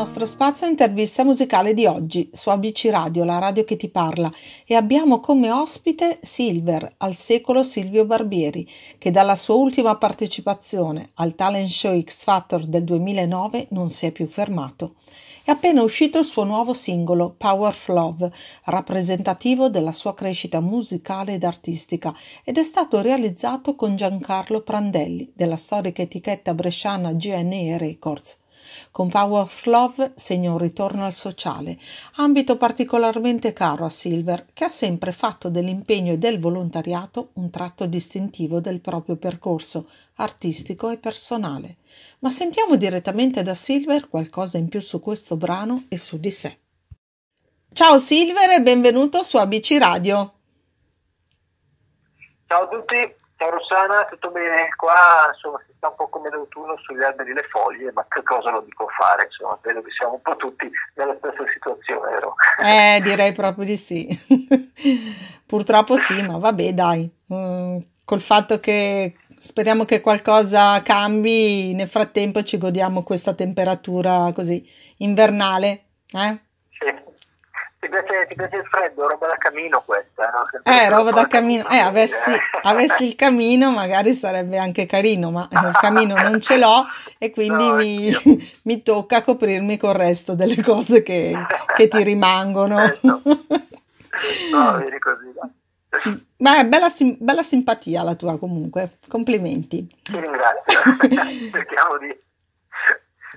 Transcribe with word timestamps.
nostro 0.00 0.24
spazio 0.24 0.66
intervista 0.66 1.24
musicale 1.24 1.74
di 1.74 1.84
oggi 1.84 2.30
su 2.32 2.48
ABC 2.48 2.88
Radio, 2.90 3.22
la 3.24 3.38
radio 3.38 3.64
che 3.64 3.76
ti 3.76 3.90
parla, 3.90 4.32
e 4.64 4.74
abbiamo 4.74 5.20
come 5.20 5.50
ospite 5.50 6.20
Silver, 6.22 6.94
al 6.96 7.14
secolo 7.14 7.62
Silvio 7.62 8.06
Barbieri, 8.06 8.66
che 8.96 9.10
dalla 9.10 9.36
sua 9.36 9.56
ultima 9.56 9.96
partecipazione 9.96 11.10
al 11.16 11.34
talent 11.34 11.68
show 11.68 12.00
X 12.00 12.24
Factor 12.24 12.64
del 12.64 12.84
2009 12.84 13.66
non 13.72 13.90
si 13.90 14.06
è 14.06 14.10
più 14.10 14.26
fermato. 14.26 14.94
È 15.44 15.50
appena 15.50 15.82
uscito 15.82 16.18
il 16.18 16.24
suo 16.24 16.44
nuovo 16.44 16.72
singolo 16.72 17.34
Power 17.36 17.68
of 17.68 17.88
Love, 17.88 18.32
rappresentativo 18.64 19.68
della 19.68 19.92
sua 19.92 20.14
crescita 20.14 20.60
musicale 20.60 21.34
ed 21.34 21.44
artistica, 21.44 22.14
ed 22.42 22.56
è 22.56 22.62
stato 22.62 23.02
realizzato 23.02 23.74
con 23.74 23.96
Giancarlo 23.96 24.62
Prandelli 24.62 25.30
della 25.34 25.56
storica 25.56 26.00
etichetta 26.00 26.54
bresciana 26.54 27.12
GNE 27.12 27.76
Records. 27.76 28.38
Con 28.90 29.08
Power 29.08 29.42
of 29.42 29.64
Love 29.66 30.12
segna 30.14 30.52
un 30.52 30.58
ritorno 30.58 31.04
al 31.04 31.12
sociale, 31.12 31.78
ambito 32.16 32.56
particolarmente 32.56 33.52
caro 33.52 33.84
a 33.84 33.88
Silver, 33.88 34.46
che 34.52 34.64
ha 34.64 34.68
sempre 34.68 35.12
fatto 35.12 35.48
dell'impegno 35.48 36.12
e 36.12 36.18
del 36.18 36.40
volontariato 36.40 37.30
un 37.34 37.50
tratto 37.50 37.86
distintivo 37.86 38.60
del 38.60 38.80
proprio 38.80 39.16
percorso 39.16 39.88
artistico 40.16 40.90
e 40.90 40.98
personale. 40.98 41.76
Ma 42.20 42.30
sentiamo 42.30 42.76
direttamente 42.76 43.42
da 43.42 43.54
Silver 43.54 44.08
qualcosa 44.08 44.58
in 44.58 44.68
più 44.68 44.80
su 44.80 45.00
questo 45.00 45.36
brano 45.36 45.84
e 45.88 45.98
su 45.98 46.18
di 46.18 46.30
sé. 46.30 46.58
Ciao 47.72 47.98
Silver 47.98 48.50
e 48.50 48.62
benvenuto 48.62 49.22
su 49.22 49.36
ABC 49.36 49.76
Radio. 49.78 50.34
Ciao 52.46 52.64
a 52.64 52.68
tutti, 52.68 53.14
Ciao 53.36 53.50
Rossana, 53.50 54.06
tutto 54.06 54.30
bene? 54.30 54.74
Qua 54.74 55.30
insomma 55.32 55.62
sta 55.80 55.88
un 55.88 55.94
po' 55.96 56.08
come 56.08 56.28
l'autunno 56.28 56.76
sugli 56.76 57.02
alberi 57.02 57.32
le 57.32 57.44
foglie, 57.50 57.90
ma 57.92 58.04
che 58.06 58.22
cosa 58.22 58.50
lo 58.50 58.60
dico 58.60 58.86
fare? 58.88 59.24
Insomma, 59.24 59.58
credo 59.62 59.80
che 59.80 59.90
siamo 59.90 60.14
un 60.14 60.20
po' 60.20 60.36
tutti 60.36 60.70
nella 60.94 61.16
stessa 61.16 61.42
situazione, 61.50 62.10
vero? 62.10 62.34
Eh, 62.62 63.00
direi 63.02 63.32
proprio 63.32 63.64
di 63.64 63.78
sì. 63.78 64.06
Purtroppo 65.46 65.96
sì, 65.96 66.20
ma 66.22 66.36
vabbè, 66.36 66.74
dai. 66.74 67.10
Mm, 67.32 67.78
col 68.04 68.20
fatto 68.20 68.60
che 68.60 69.16
speriamo 69.38 69.86
che 69.86 70.02
qualcosa 70.02 70.82
cambi, 70.82 71.72
nel 71.72 71.88
frattempo 71.88 72.42
ci 72.42 72.58
godiamo 72.58 73.02
questa 73.02 73.32
temperatura 73.32 74.30
così 74.34 74.62
invernale, 74.98 75.84
eh? 76.12 76.38
Ti 77.80 77.88
piace, 77.88 78.26
ti 78.28 78.34
piace, 78.34 78.56
il 78.56 78.66
freddo, 78.66 79.08
roba 79.08 79.28
da 79.28 79.36
camino 79.38 79.82
questa, 79.86 80.30
no? 80.30 80.70
Eh, 80.70 80.90
roba 80.90 81.12
da 81.12 81.26
camino. 81.26 81.66
Eh, 81.70 81.78
avessi, 81.78 82.30
avessi, 82.62 83.06
il 83.06 83.16
camino 83.16 83.70
magari 83.70 84.12
sarebbe 84.12 84.58
anche 84.58 84.84
carino, 84.84 85.30
ma 85.30 85.48
il 85.50 85.78
camino 85.80 86.14
non 86.14 86.42
ce 86.42 86.58
l'ho 86.58 86.84
e 87.16 87.30
quindi 87.30 87.66
no, 87.66 87.74
mi, 87.76 88.12
mi, 88.64 88.82
tocca 88.82 89.22
coprirmi 89.22 89.78
col 89.78 89.94
resto 89.94 90.34
delle 90.34 90.62
cose 90.62 91.02
che, 91.02 91.32
che 91.74 91.88
ti 91.88 92.02
rimangono. 92.02 92.76
Certo. 92.76 93.22
No, 94.52 94.76
vedi 94.76 94.98
così, 94.98 95.32
dai. 95.32 96.26
Ma 96.38 96.58
è 96.58 96.66
bella, 96.66 96.88
bella 97.18 97.42
simpatia 97.42 98.02
la 98.02 98.14
tua 98.14 98.38
comunque, 98.38 98.98
complimenti. 99.08 99.86
Ti 100.02 100.20
ringrazio, 100.20 100.74
cerchiamo 101.50 101.96
di 101.96 102.14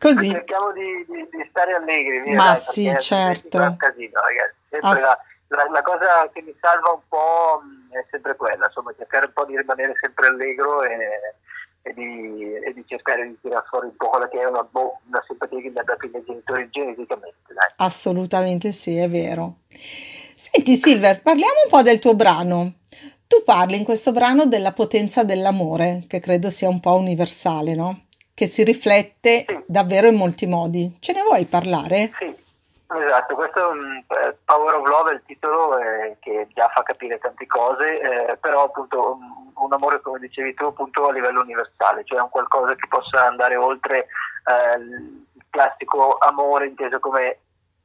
Così. 0.04 0.32
Cerchiamo 0.32 0.74
di, 0.74 1.06
di, 1.08 1.28
di 1.32 1.48
stare 1.50 1.74
allegri. 1.74 2.20
Via, 2.24 2.36
Ma 2.36 2.46
dai, 2.48 2.58
sì, 2.58 2.94
certo. 3.00 3.58
È 3.58 3.68
un 3.68 3.78
casino, 3.78 4.20
ragazzi. 4.20 4.56
Ass- 4.82 5.00
la, 5.00 5.18
la, 5.48 5.70
la, 5.72 5.82
cosa 5.82 6.30
che 6.34 6.42
mi 6.42 6.54
salva 6.60 6.92
un 6.92 7.00
po' 7.08 7.62
è 7.90 8.06
sempre 8.12 8.36
quella, 8.36 8.66
insomma, 8.66 8.94
cercare 8.98 9.28
un 9.28 9.32
po' 9.34 9.46
di 9.46 9.56
rimanere 9.56 9.96
sempre 10.02 10.28
allegro 10.28 10.84
e, 10.84 10.98
e, 11.84 11.94
di, 11.94 12.54
e 12.54 12.74
di, 12.74 12.84
cercare 12.86 13.26
di 13.26 13.38
tirare 13.40 13.66
fuori 13.70 13.86
un 13.88 13.96
po' 13.96 14.10
quella 14.10 14.28
che 14.28 14.42
è 14.42 14.46
una, 14.46 14.64
boh, 14.64 15.00
una 15.08 15.24
simpatia 15.26 15.62
che 15.62 15.70
mi 15.70 15.80
ha 15.80 15.84
dato 15.84 16.06
i 16.06 16.10
miei 16.10 16.26
genitori 16.26 16.68
geneticamente. 16.70 17.54
Dai. 17.54 17.70
Assolutamente 17.78 18.74
sì, 18.74 18.98
è 18.98 19.10
vero. 19.10 19.60
Senti 20.36 20.76
Silver, 20.76 21.22
parliamo 21.22 21.62
un 21.64 21.70
po' 21.70 21.82
del 21.82 22.00
tuo 22.00 22.14
brano. 22.14 22.74
Tu 23.26 23.42
parli 23.46 23.78
in 23.78 23.86
questo 23.86 24.12
brano 24.12 24.48
della 24.48 24.74
potenza 24.74 25.24
dell'amore, 25.24 26.04
che 26.10 26.20
credo 26.20 26.50
sia 26.50 26.68
un 26.68 26.82
po' 26.82 26.98
universale, 26.98 27.74
no? 27.74 28.08
Che 28.34 28.48
si 28.48 28.64
riflette 28.64 29.46
sì. 29.48 29.64
davvero 29.66 30.08
in 30.08 30.16
molti 30.16 30.48
modi. 30.48 30.96
Ce 31.00 31.14
ne 31.14 31.22
vuoi 31.22 31.46
parlare? 31.46 32.12
Sì, 32.18 32.36
esatto, 32.98 33.36
questo 33.36 33.60
è 33.60 33.66
un 33.66 34.04
eh, 34.08 34.38
Power 34.44 34.76
of 34.76 34.88
Love 34.88 35.12
è 35.12 35.14
il 35.16 35.24
titolo 35.26 35.78
eh, 35.78 36.18
che 36.20 36.48
già 36.54 36.70
fa 36.70 36.84
capire 36.84 37.20
tante 37.20 37.46
cose, 37.46 38.00
eh, 38.00 38.38
però 38.38 38.64
appunto 38.64 39.14
un, 39.14 39.52
un, 39.56 39.74
amore 39.74 40.02
come 40.02 40.20
dicevi 40.20 40.54
tu 40.54 40.66
appunto 40.66 41.08
a 41.08 41.12
livello 41.12 41.42
universale, 41.42 42.04
cioè 42.06 42.22
un 42.22 42.30
qualcosa 42.30 42.76
che 42.76 42.88
possa 42.88 43.26
andare 43.26 43.56
oltre 43.56 44.08
eh, 44.46 44.80
il 44.80 45.46
classico 45.50 46.18
amore 46.18 46.68
inteso 46.68 47.00
come 47.00 47.38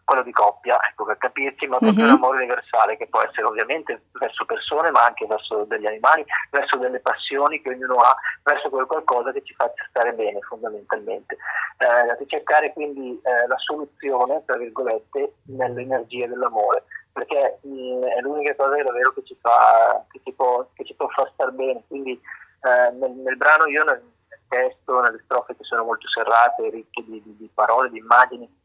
quello 0.09 0.23
di 0.23 0.33
coppia, 0.33 0.79
ecco, 0.89 1.05
per 1.05 1.19
capirci, 1.19 1.67
ma 1.67 1.77
proprio 1.77 2.05
mm-hmm. 2.05 2.15
un 2.15 2.17
amore 2.17 2.39
universale 2.39 2.97
che 2.97 3.09
può 3.09 3.21
essere 3.21 3.47
ovviamente 3.47 4.05
verso 4.13 4.47
persone, 4.47 4.91
ma 4.91 5.05
anche 5.05 5.27
verso 5.27 5.65
degli 5.65 5.85
animali, 5.85 6.25
verso 6.51 6.79
delle 6.79 7.01
passioni 7.01 7.61
che 7.61 7.69
ognuno 7.69 7.97
ha, 7.97 8.17
verso 8.43 8.71
quel 8.71 8.87
qualcosa 8.87 9.33
che 9.33 9.43
ci 9.45 9.53
faccia 9.53 9.85
stare 9.91 10.15
bene 10.15 10.41
fondamentalmente. 10.41 11.37
Eh, 11.77 12.27
cercare 12.27 12.73
quindi 12.73 13.21
eh, 13.23 13.47
la 13.47 13.59
soluzione, 13.59 14.43
tra 14.47 14.57
virgolette, 14.57 15.35
nell'energia 15.49 16.27
dell'amore, 16.27 16.85
perché 17.13 17.59
mh, 17.61 17.69
mm, 17.69 18.03
è 18.05 18.21
l'unica 18.21 18.55
cosa 18.55 18.77
che 18.77 18.85
davvero 18.85 19.13
che 19.13 19.25
ci, 19.25 19.37
fa, 19.39 20.03
che 20.11 20.21
ci, 20.25 20.33
può, 20.33 20.67
che 20.73 20.85
ci 20.87 20.95
può 20.95 21.07
far 21.09 21.31
stare 21.35 21.51
bene. 21.51 21.83
Quindi 21.87 22.13
eh, 22.13 22.91
nel, 22.93 23.11
nel, 23.11 23.37
brano 23.37 23.67
io 23.67 23.85
nel, 23.85 24.03
nel 24.29 24.41
testo, 24.49 25.01
nelle 25.01 25.21
strofe 25.25 25.55
che 25.55 25.65
sono 25.65 25.85
molto 25.85 26.09
serrate, 26.09 26.71
ricche 26.71 27.05
di, 27.05 27.23
di, 27.23 27.37
di 27.37 27.51
parole, 27.53 27.91
di 27.91 27.99
immagini, 27.99 28.58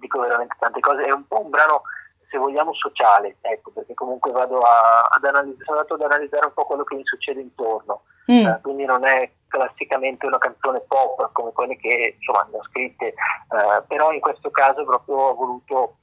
dico 0.00 0.18
veramente 0.18 0.56
tante 0.58 0.80
cose, 0.80 1.04
è 1.04 1.12
un 1.12 1.26
po' 1.26 1.42
un 1.42 1.50
brano 1.50 1.82
se 2.28 2.38
vogliamo 2.38 2.72
sociale, 2.74 3.36
ecco, 3.40 3.72
perché 3.72 3.94
comunque 3.94 4.30
vado 4.30 4.60
a, 4.60 5.02
ad 5.08 5.24
analizzare, 5.24 5.64
sono 5.64 5.78
andato 5.78 5.94
ad 5.94 6.02
analizzare 6.02 6.46
un 6.46 6.52
po' 6.54 6.64
quello 6.64 6.84
che 6.84 6.94
mi 6.94 7.04
succede 7.04 7.40
intorno, 7.40 8.02
mm. 8.30 8.46
eh, 8.46 8.58
quindi 8.62 8.84
non 8.84 9.04
è 9.04 9.30
classicamente 9.48 10.26
una 10.26 10.38
canzone 10.38 10.80
pop 10.86 11.30
come 11.32 11.52
quelle 11.52 11.76
che 11.76 12.14
insomma 12.16 12.46
ne 12.50 12.58
ho 12.58 12.62
scritte, 12.64 13.06
eh, 13.06 13.82
però 13.88 14.12
in 14.12 14.20
questo 14.20 14.50
caso 14.50 14.84
proprio 14.84 15.16
ho 15.16 15.34
voluto 15.34 15.96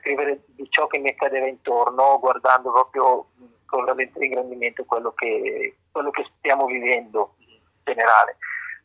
scrivere 0.00 0.42
di 0.46 0.66
ciò 0.70 0.86
che 0.86 0.98
mi 0.98 1.10
accadeva 1.10 1.46
intorno, 1.46 2.18
guardando 2.18 2.72
proprio 2.72 3.26
con 3.66 3.84
veramente 3.84 4.24
ingrandimento 4.24 4.84
quello 4.84 5.12
che, 5.12 5.76
quello 5.92 6.10
che 6.10 6.26
stiamo 6.38 6.66
vivendo 6.66 7.34
in 7.38 7.58
generale. 7.84 8.36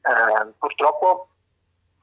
Eh, 0.02 0.52
purtroppo 0.58 1.28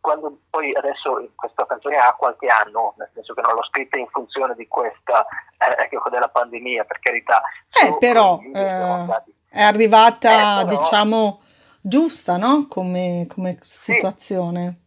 quando 0.00 0.39
poi 0.50 0.75
adesso 0.75 1.31
questa 1.35 1.67
canzone 1.67 1.97
ha 1.97 2.15
qualche 2.15 2.49
anno, 2.49 2.95
nel 2.99 3.11
senso 3.15 3.35
che 3.35 3.41
non 3.41 3.55
l'ho 3.55 3.65
scritta 3.65 3.97
in 3.97 4.09
funzione 4.09 4.55
di 4.55 4.67
questa, 4.69 5.27
eh, 5.59 5.85
ecco, 5.85 6.09
della 6.11 6.29
pandemia, 6.29 6.85
per 6.85 6.99
carità. 7.00 7.43
Eh, 7.71 7.97
però 7.99 8.39
eh, 8.41 9.06
è 9.50 9.62
arrivata, 9.62 10.61
eh, 10.62 10.65
però, 10.65 10.77
diciamo, 10.77 11.41
giusta, 11.81 12.37
no? 12.37 12.67
Come, 12.69 13.27
come 13.29 13.59
situazione. 13.62 14.79
Sì. 14.81 14.87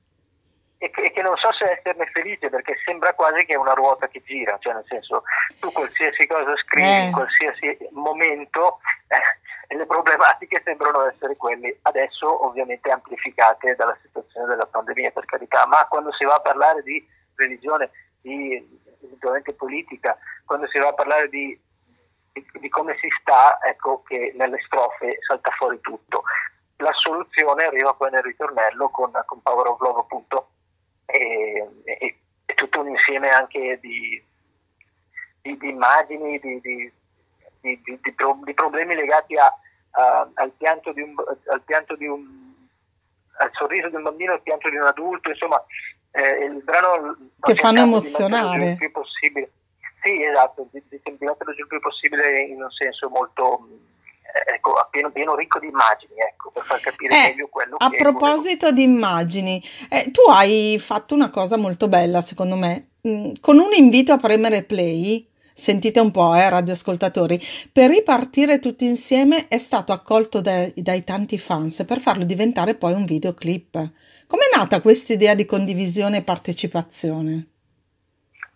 E 0.84 0.90
che, 0.90 1.02
e 1.02 1.12
che, 1.12 1.22
non 1.22 1.38
so 1.38 1.54
se 1.54 1.78
esserne 1.78 2.08
felice 2.08 2.50
perché 2.50 2.74
sembra 2.84 3.14
quasi 3.14 3.46
che 3.46 3.54
è 3.54 3.56
una 3.56 3.74
ruota 3.74 4.08
che 4.08 4.24
gira, 4.26 4.58
cioè 4.60 4.74
nel 4.74 4.86
senso 4.88 5.22
tu 5.60 5.72
qualsiasi 5.72 6.26
cosa 6.26 6.58
scrivi 6.58 6.90
in 6.90 7.08
eh. 7.10 7.12
qualsiasi 7.12 7.78
momento 7.92 8.80
eh, 9.08 9.22
e 9.72 9.76
le 9.78 9.86
problematiche 9.86 10.62
sembrano 10.66 11.08
essere 11.08 11.38
quelle 11.38 11.80
adesso 11.84 12.46
ovviamente 12.46 12.92
amplificate 12.92 13.74
dalla 13.76 13.98
situazione 14.02 14.48
della 14.48 14.66
pandemia 14.66 15.12
per 15.12 15.24
carità, 15.24 15.66
ma 15.66 15.88
quando 15.88 16.12
si 16.12 16.26
va 16.26 16.36
a 16.36 16.42
parlare 16.42 16.84
di 16.84 17.02
religione, 17.36 17.90
di 18.20 18.62
eventualmente 19.02 19.54
politica, 19.54 20.18
quando 20.44 20.68
si 20.68 20.78
va 20.78 20.90
a 20.90 20.94
parlare 20.94 21.30
di, 21.30 21.58
di, 22.34 22.46
di 22.60 22.68
come 22.68 22.98
si 23.00 23.08
sta, 23.22 23.60
ecco 23.62 24.04
che 24.04 24.34
nelle 24.36 24.60
strofe 24.66 25.20
salta 25.26 25.52
fuori 25.52 25.80
tutto. 25.80 26.24
La 26.76 26.92
soluzione 26.92 27.64
arriva 27.64 27.94
poi 27.94 28.12
nel 28.12 28.24
ritornello 28.24 28.90
con, 28.90 29.10
con 29.26 29.42
Power 29.42 29.68
of 29.68 29.80
Love 29.80 30.02
appunto 30.02 30.50
e, 31.06 31.66
e, 31.86 32.20
e 32.46 32.54
tutto 32.56 32.82
un 32.82 32.90
insieme 32.90 33.30
anche 33.30 33.80
di, 33.80 34.22
di, 35.42 35.58
di 35.58 35.70
immagini, 35.70 36.40
di, 36.40 36.60
di, 36.60 36.92
di, 37.62 37.82
di, 38.02 38.12
pro, 38.12 38.38
di 38.44 38.54
problemi 38.54 38.96
legati 38.96 39.38
a, 39.38 39.56
a, 39.92 40.30
al, 40.34 40.52
pianto 40.58 40.92
di 40.94 41.02
un, 41.02 41.14
al 41.52 41.62
pianto 41.64 41.96
di 41.96 42.08
un 42.08 42.40
al 43.38 43.50
sorriso 43.54 43.90
di 43.90 43.96
un 43.96 44.04
bambino, 44.04 44.34
al 44.34 44.42
pianto 44.42 44.70
di 44.70 44.76
un 44.76 44.86
adulto, 44.86 45.30
insomma, 45.30 45.64
eh, 46.12 46.46
il 46.46 46.62
brano 46.64 47.18
che 47.40 47.56
fanno 47.56 47.82
emozionare 47.82 48.72
il 48.72 48.78
più 48.78 48.92
possibile. 48.92 49.52
Sì, 50.04 50.24
esatto, 50.24 50.68
di, 50.72 50.84
di 50.90 51.00
il 51.04 51.68
più 51.68 51.80
possibile 51.80 52.42
in 52.42 52.62
un 52.62 52.72
senso 52.72 53.10
molto 53.10 53.68
eh, 54.24 54.56
ecco, 54.56 54.74
pieno, 54.90 55.12
pieno, 55.12 55.36
ricco 55.36 55.60
di 55.60 55.68
immagini, 55.68 56.14
ecco, 56.18 56.52
per 56.52 56.64
far 56.64 56.80
capire 56.80 57.16
eh, 57.16 57.28
meglio 57.30 57.48
quello 57.48 57.76
a 57.78 57.90
che... 57.90 57.98
A 57.98 58.00
proposito 58.00 58.70
volevo... 58.70 58.76
di 58.76 58.84
immagini, 58.84 59.64
eh, 59.90 60.10
tu 60.12 60.22
hai 60.30 60.78
fatto 60.80 61.14
una 61.14 61.30
cosa 61.30 61.58
molto 61.58 61.88
bella, 61.88 62.22
secondo 62.22 62.56
me, 62.56 62.94
mm, 63.08 63.34
con 63.42 63.60
un 63.60 63.74
invito 63.74 64.12
a 64.12 64.18
premere 64.18 64.64
play 64.64 65.31
sentite 65.62 66.00
un 66.00 66.10
po', 66.10 66.34
eh, 66.34 66.50
radioascoltatori, 66.50 67.40
per 67.72 67.92
ripartire 67.92 68.58
tutti 68.58 68.86
insieme 68.86 69.48
è 69.48 69.60
stato 69.60 69.94
accolto 69.94 70.42
dai, 70.42 70.74
dai 70.76 71.04
tanti 71.04 71.38
fans 71.38 71.86
per 71.86 72.00
farlo 72.00 72.24
diventare 72.24 72.74
poi 72.74 72.94
un 72.94 73.06
videoclip. 73.06 73.72
Com'è 74.26 74.50
nata 74.56 74.82
questa 74.82 75.14
idea 75.14 75.36
di 75.36 75.46
condivisione 75.46 76.18
e 76.18 76.24
partecipazione? 76.24 77.48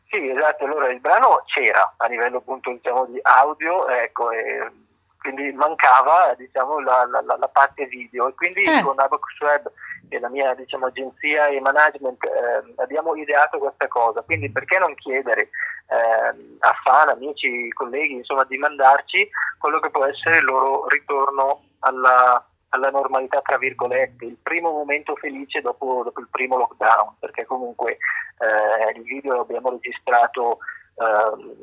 Sì, 0.09 0.29
esatto, 0.29 0.63
allora 0.65 0.91
il 0.91 0.99
brano 0.99 1.43
c'era 1.45 1.93
a 1.97 2.07
livello 2.07 2.37
appunto 2.37 2.71
diciamo 2.71 3.05
di 3.05 3.19
audio, 3.21 3.87
ecco, 3.87 4.31
e 4.31 4.71
quindi 5.19 5.51
mancava 5.53 6.33
diciamo 6.37 6.79
la, 6.79 7.05
la, 7.05 7.35
la 7.37 7.47
parte 7.49 7.85
video 7.85 8.29
e 8.29 8.33
quindi 8.33 8.63
eh. 8.63 8.81
con 8.81 8.99
Abacus 8.99 9.39
Web 9.41 9.71
e 10.09 10.19
la 10.19 10.29
mia 10.29 10.53
diciamo, 10.53 10.87
agenzia 10.87 11.47
e 11.47 11.59
management 11.59 12.23
eh, 12.23 12.73
abbiamo 12.81 13.15
ideato 13.15 13.57
questa 13.57 13.87
cosa, 13.87 14.21
quindi 14.21 14.51
perché 14.51 14.77
non 14.79 14.95
chiedere 14.95 15.49
eh, 15.87 16.57
a 16.59 16.73
fan, 16.83 17.09
amici, 17.09 17.69
colleghi, 17.69 18.13
insomma, 18.13 18.43
di 18.43 18.57
mandarci 18.57 19.27
quello 19.57 19.79
che 19.79 19.89
può 19.89 20.05
essere 20.05 20.37
il 20.37 20.45
loro 20.45 20.87
ritorno 20.87 21.63
alla, 21.79 22.43
alla 22.69 22.89
normalità, 22.89 23.41
tra 23.41 23.57
virgolette, 23.57 24.25
il 24.25 24.37
primo 24.41 24.71
momento 24.71 25.15
felice 25.15 25.61
dopo, 25.61 26.01
dopo 26.03 26.19
il 26.19 26.27
primo 26.29 26.57
lockdown, 26.57 27.15
perché 27.19 27.45
comunque 27.45 27.97
eh, 28.39 28.97
il 28.97 29.03
video 29.03 29.35
lo 29.35 29.41
abbiamo 29.41 29.69
registrato 29.69 30.59
ehm, 30.95 31.53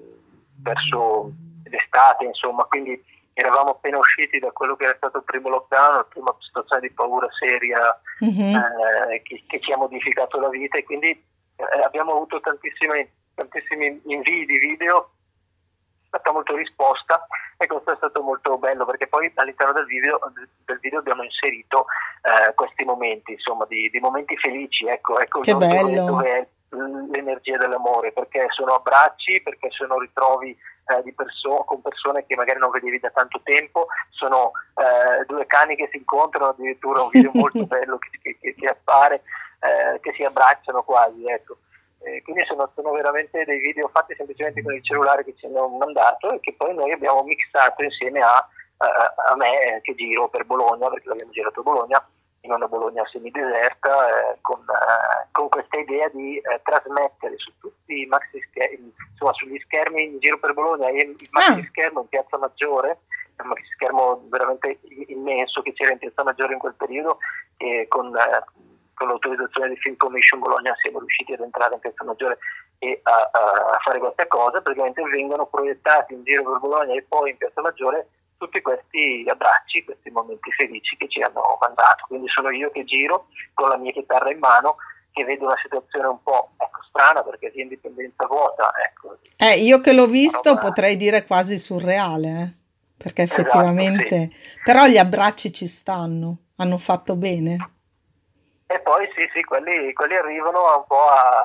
verso 0.63 1.31
l'estate, 1.65 2.25
insomma, 2.25 2.65
quindi 2.65 3.03
eravamo 3.35 3.71
appena 3.71 3.99
usciti 3.99 4.39
da 4.39 4.51
quello 4.51 4.77
che 4.77 4.85
era 4.85 4.97
stato 4.97 5.19
il 5.19 5.25
primo 5.25 5.49
lockdown, 5.49 5.97
la 5.97 6.05
prima 6.05 6.35
situazione 6.39 6.83
di 6.83 6.91
paura 6.91 7.29
seria 7.39 8.01
mm-hmm. 8.25 8.55
eh, 8.55 9.23
che, 9.23 9.43
che, 9.47 9.61
ci 9.61 9.73
ha 9.73 9.77
modificato 9.77 10.39
la 10.39 10.49
vita 10.49 10.79
e 10.79 10.85
quindi 10.85 11.09
eh, 11.09 11.83
abbiamo 11.85 12.13
avuto 12.13 12.41
tantissimi, 12.41 13.09
tantissimi 13.35 14.01
invii 14.05 14.47
di 14.47 14.59
video, 14.59 15.11
stata 16.07 16.33
molto 16.33 16.55
risposta 16.55 17.27
e 17.57 17.67
questo 17.67 17.93
è 17.93 17.97
stato 17.97 18.21
molto 18.21 18.59
bello 18.59 18.85
perché 18.85 19.07
poi 19.07 19.33
all'interno 19.35 19.73
del 19.73 19.87
video, 19.87 20.19
del 20.67 20.79
video 20.81 20.99
abbiamo 20.99 21.23
inserito 21.23 21.87
eh, 22.23 22.53
questi 22.55 22.85
momenti, 22.85 23.33
insomma, 23.33 23.65
di, 23.67 23.89
di, 23.89 23.99
momenti 23.99 24.37
felici, 24.37 24.87
ecco, 24.87 25.19
ecco 25.19 25.41
che 25.41 25.55
bello. 25.55 26.05
dove 26.05 26.39
è 26.39 26.47
l'energia 26.73 27.57
dell'amore, 27.59 28.13
perché 28.13 28.47
sono 28.51 28.75
abbracci, 28.75 29.43
perché 29.43 29.71
sono 29.71 29.99
ritrovi 29.99 30.51
eh, 30.51 31.03
di 31.03 31.13
perso- 31.13 31.65
con 31.65 31.83
persone 31.83 32.25
che 32.27 32.35
magari 32.35 32.59
non 32.59 32.71
vedevi 32.71 32.99
da 32.99 33.11
tanto 33.11 33.41
tempo, 33.43 33.87
sono 34.11 34.53
eh, 34.77 35.25
due 35.27 35.47
cani 35.47 35.77
che 35.77 35.89
si 35.91 35.99
incontrano, 35.99 36.49
addirittura 36.49 37.03
un 37.03 37.11
video 37.11 37.31
molto 37.35 37.65
bello 37.67 37.99
che, 37.99 38.39
che, 38.41 38.55
che 38.55 38.69
appare, 38.69 39.23
eh, 39.61 40.01
che 40.01 40.13
si 40.15 40.25
abbracciano 40.25 40.83
quasi, 40.83 41.29
ecco. 41.29 41.59
quindi 42.25 42.45
sono, 42.47 42.71
sono, 42.75 42.91
veramente 42.93 43.45
dei 43.45 43.61
video 43.61 43.89
fatti 43.89 44.15
semplicemente 44.17 44.63
con 44.63 44.75
il 44.75 44.83
cellulare 44.83 45.25
che 45.25 45.35
ci 45.37 45.47
hanno 45.47 45.69
mandato 45.69 46.33
e 46.33 46.41
che 46.41 46.55
poi 46.55 46.75
noi 46.75 46.91
abbiamo 46.91 47.23
mixato 47.23 47.83
insieme 47.83 48.21
a, 48.21 48.37
a, 48.79 49.15
a 49.31 49.37
me 49.37 49.81
che 49.83 49.95
giro 49.95 50.29
per 50.29 50.45
Bologna, 50.45 50.89
perché 50.89 51.09
l'abbiamo 51.09 51.31
girato 51.31 51.61
a 51.61 51.63
Bologna, 51.63 52.07
in 52.43 52.53
una 52.53 52.67
Bologna 52.67 53.07
semideserta, 53.07 54.09
eh, 54.09 54.39
con, 54.41 54.61
eh, 54.61 55.29
con, 55.31 55.49
questa 55.49 55.79
idea 55.79 56.09
di 56.09 56.39
eh, 56.39 56.61
trasmettere 56.63 57.37
su 57.39 57.53
tutti 57.59 58.03
i 58.03 58.07
maxi 58.07 58.41
schermi, 58.51 58.93
insomma 59.11 59.33
sugli 59.33 59.59
schermi 59.61 60.05
in 60.05 60.19
giro 60.19 60.39
per 60.39 60.55
Bologna 60.55 60.89
e 60.89 61.15
il 61.19 61.29
maxi 61.31 61.61
ah. 61.61 61.67
schermo 61.69 62.01
in 62.01 62.09
Piazza 62.09 62.39
Maggiore, 62.39 62.99
un 63.43 63.49
maxi 63.49 63.67
schermo 63.75 64.25
veramente 64.29 64.81
immenso 65.07 65.63
che 65.63 65.73
c'era 65.73 65.93
in 65.93 65.99
Piazza 65.99 66.25
Maggiore 66.25 66.55
in 66.55 66.59
quel 66.59 66.75
periodo 66.75 67.19
e 67.59 67.87
con, 67.89 68.15
eh, 68.17 68.45
con 68.95 69.07
l'autorizzazione 69.07 69.69
di 69.69 69.77
Film 69.77 69.97
Commission 69.97 70.41
Bologna 70.41 70.75
siamo 70.83 70.99
riusciti 70.99 71.35
ad 71.35 71.41
entrare 71.41 71.75
in 71.75 71.81
Piazza 71.81 72.05
Maggiore 72.05 72.39
e 72.79 73.01
a, 73.05 73.31
a 73.33 73.79
fare 73.85 74.01
questa 74.01 74.27
cosa, 74.27 74.61
praticamente 74.61 75.01
vengono 75.03 75.47
proiettati 75.47 76.15
in 76.15 76.25
giro 76.25 76.43
per 76.43 76.59
Bologna 76.59 76.95
e 76.95 77.05
poi 77.09 77.31
in 77.31 77.37
Piazza 77.37 77.61
Maggiore 77.61 78.09
tutti 78.43 78.61
questi 78.61 79.25
abbracci, 79.29 79.85
questi 79.85 80.11
momenti 80.11 80.51
felici 80.51 80.97
che 80.97 81.09
ci 81.09 81.23
hanno 81.23 81.57
mandato. 81.61 82.07
Quindi 82.09 82.29
sono 82.29 82.51
io 82.51 82.71
che 82.73 82.83
giro 82.85 83.29
con 83.55 83.69
la 83.69 83.77
mia 83.77 83.93
chitarra 83.93 84.33
in 84.33 84.41
mano 84.41 84.77
che 85.13 85.25
vedo 85.25 85.45
una 85.45 85.59
situazione 85.63 86.09
un 86.09 86.21
po' 86.23 86.51
ecco, 86.57 86.81
strana 86.89 87.23
perché 87.23 87.53
sia 87.53 87.63
indipendenza 87.63 88.27
vuota. 88.27 88.73
Ecco. 88.85 89.19
Eh, 89.37 89.61
io 89.61 89.81
che 89.81 89.93
l'ho 89.93 90.07
visto 90.07 90.59
potrei 90.59 90.97
dire 90.97 91.25
quasi 91.25 91.59
surreale, 91.59 92.29
eh? 92.29 92.53
perché 92.97 93.23
esatto, 93.23 93.43
effettivamente... 93.43 94.17
Esatto, 94.17 94.35
sì. 94.35 94.61
Però 94.65 94.87
gli 94.87 94.99
abbracci 94.99 95.53
ci 95.53 95.67
stanno, 95.69 96.37
hanno 96.57 96.79
fatto 96.79 97.15
bene. 97.15 97.71
E 98.67 98.81
poi 98.81 99.07
sì, 99.15 99.29
sì, 99.35 99.45
quelli, 99.45 99.93
quelli 99.93 100.17
arrivano 100.17 100.79
un 100.79 100.85
po' 100.89 101.07
a, 101.07 101.43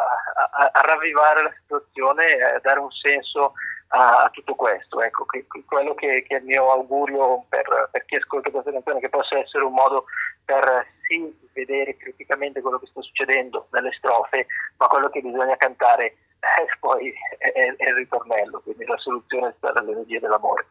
a, 0.50 0.70
a 0.72 0.82
ravvivare 0.82 1.44
la 1.44 1.54
situazione 1.62 2.38
a 2.56 2.60
dare 2.60 2.80
un 2.80 2.90
senso 2.90 3.54
a, 3.90 4.24
a 4.24 4.30
tutto 4.30 4.56
questo. 4.56 5.02
Ecco, 5.02 5.26
che, 5.26 5.46
quello 5.66 5.94
che, 5.94 6.24
che, 6.28 6.36
è 6.36 6.40
il 6.40 6.46
mio 6.46 6.72
augurio 6.72 7.46
per, 7.50 7.90
per 7.92 8.06
chi 8.06 8.16
ascolta 8.16 8.50
questa 8.50 8.72
canzone, 8.72 9.00
che 9.00 9.10
possa 9.10 9.38
essere 9.38 9.64
un 9.64 9.74
modo 9.74 10.06
per 10.44 10.86
sì 11.08 11.36
vedere 11.54 11.98
criticamente 11.98 12.62
quello 12.62 12.80
che 12.80 12.88
sta 12.88 13.02
succedendo 13.02 13.68
nelle 13.72 13.92
strofe, 13.94 14.48
ma 14.78 14.88
quello 14.88 15.10
che 15.10 15.22
bisogna 15.22 15.58
cantare 15.58 16.06
eh, 16.40 16.78
poi 16.80 17.14
è, 17.38 17.52
è, 17.52 17.76
è, 17.76 17.90
il 17.90 17.96
ritornello, 17.96 18.62
quindi 18.62 18.86
la 18.86 18.98
soluzione 18.98 19.54
sta 19.58 19.72
nell'energia 19.72 20.20
dell'amore. 20.20 20.68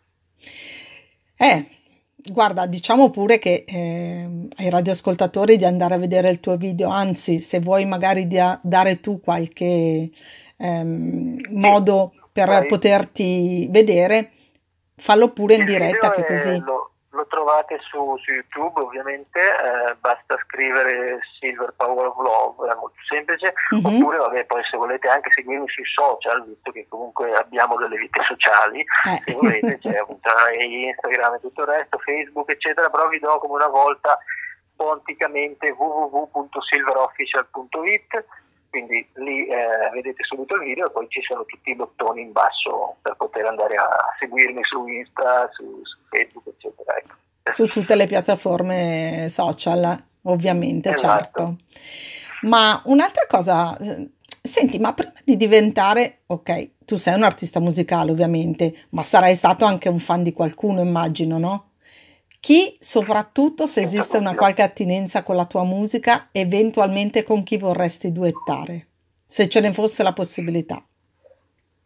Eh, 1.36 1.66
guarda, 2.16 2.66
diciamo 2.66 3.10
pure 3.10 3.38
che 3.38 3.64
eh, 3.66 4.48
ai 4.56 4.70
radioascoltatori 4.70 5.56
di 5.56 5.64
andare 5.64 5.94
a 5.94 5.98
vedere 5.98 6.30
il 6.30 6.40
tuo 6.40 6.56
video, 6.56 6.88
anzi, 6.90 7.40
se 7.40 7.60
vuoi 7.60 7.84
magari 7.84 8.26
dia, 8.26 8.58
dare 8.62 9.00
tu 9.00 9.20
qualche 9.20 10.10
ehm, 10.56 11.40
modo 11.50 12.12
per 12.36 12.48
Poi, 12.48 12.66
poterti 12.66 13.66
vedere, 13.70 14.30
fallo 14.94 15.32
pure 15.32 15.54
in 15.54 15.64
diretta 15.64 16.10
che 16.10 16.26
così. 16.26 16.60
Lo, 16.60 16.90
lo, 17.08 17.26
trovate 17.28 17.78
su, 17.80 18.14
su 18.18 18.30
YouTube 18.30 18.82
ovviamente, 18.82 19.40
eh, 19.40 19.94
basta 19.98 20.36
scrivere 20.44 21.20
Silver 21.40 21.72
Power 21.74 22.08
of 22.08 22.18
Love, 22.18 22.70
è 22.70 22.74
molto 22.74 22.98
semplice, 23.08 23.54
mm-hmm. 23.74 23.86
oppure 23.86 24.18
vabbè, 24.18 24.44
poi 24.44 24.62
se 24.70 24.76
volete 24.76 25.08
anche 25.08 25.30
seguirmi 25.32 25.66
sui 25.66 25.86
social, 25.86 26.44
visto 26.44 26.70
che 26.72 26.84
comunque 26.90 27.32
abbiamo 27.32 27.76
delle 27.76 27.96
vite 27.96 28.22
sociali, 28.24 28.80
eh. 28.80 29.22
se 29.24 29.32
volete 29.32 29.78
c'è 29.78 29.96
appunto 30.04 30.28
Instagram 30.60 31.36
e 31.36 31.40
tutto 31.40 31.62
il 31.62 31.68
resto, 31.68 31.96
Facebook 31.96 32.50
eccetera, 32.50 32.90
però 32.90 33.08
vi 33.08 33.18
do 33.18 33.38
come 33.38 33.54
una 33.54 33.68
volta 33.68 34.18
ponticamente 34.76 35.70
www.silverofficial.it 35.70 38.24
quindi 38.76 39.08
lì 39.14 39.46
eh, 39.46 39.90
vedete 39.94 40.22
subito 40.22 40.56
il 40.56 40.64
video 40.64 40.88
e 40.88 40.90
poi 40.90 41.06
ci 41.08 41.22
sono 41.22 41.46
tutti 41.46 41.70
i 41.70 41.74
bottoni 41.74 42.20
in 42.20 42.32
basso 42.32 42.96
per 43.00 43.14
poter 43.16 43.46
andare 43.46 43.74
a 43.76 43.88
seguirmi 44.18 44.62
su 44.64 44.86
Insta, 44.86 45.48
su, 45.52 45.80
su 45.82 45.96
Facebook, 46.10 46.46
eccetera. 46.48 46.94
Ecco. 46.98 47.14
Su 47.50 47.66
tutte 47.68 47.94
le 47.94 48.06
piattaforme 48.06 49.28
social, 49.30 49.96
ovviamente, 50.22 50.92
esatto. 50.92 51.06
certo. 51.06 51.56
Ma 52.42 52.82
un'altra 52.84 53.24
cosa, 53.26 53.78
senti, 54.42 54.78
ma 54.78 54.92
prima 54.92 55.14
di 55.24 55.38
diventare, 55.38 56.18
ok, 56.26 56.84
tu 56.84 56.96
sei 56.96 57.14
un 57.14 57.22
artista 57.22 57.58
musicale 57.58 58.10
ovviamente, 58.10 58.86
ma 58.90 59.02
sarai 59.02 59.34
stato 59.34 59.64
anche 59.64 59.88
un 59.88 60.00
fan 60.00 60.22
di 60.22 60.34
qualcuno, 60.34 60.82
immagino, 60.82 61.38
no? 61.38 61.70
Chi, 62.40 62.76
soprattutto 62.80 63.66
se 63.66 63.80
esiste 63.80 64.18
una 64.18 64.34
qualche 64.34 64.62
attinenza 64.62 65.22
con 65.22 65.36
la 65.36 65.46
tua 65.46 65.64
musica, 65.64 66.28
eventualmente 66.32 67.22
con 67.24 67.42
chi 67.42 67.58
vorresti 67.58 68.12
duettare, 68.12 68.86
se 69.26 69.48
ce 69.48 69.60
ne 69.60 69.72
fosse 69.72 70.02
la 70.02 70.12
possibilità. 70.12 70.82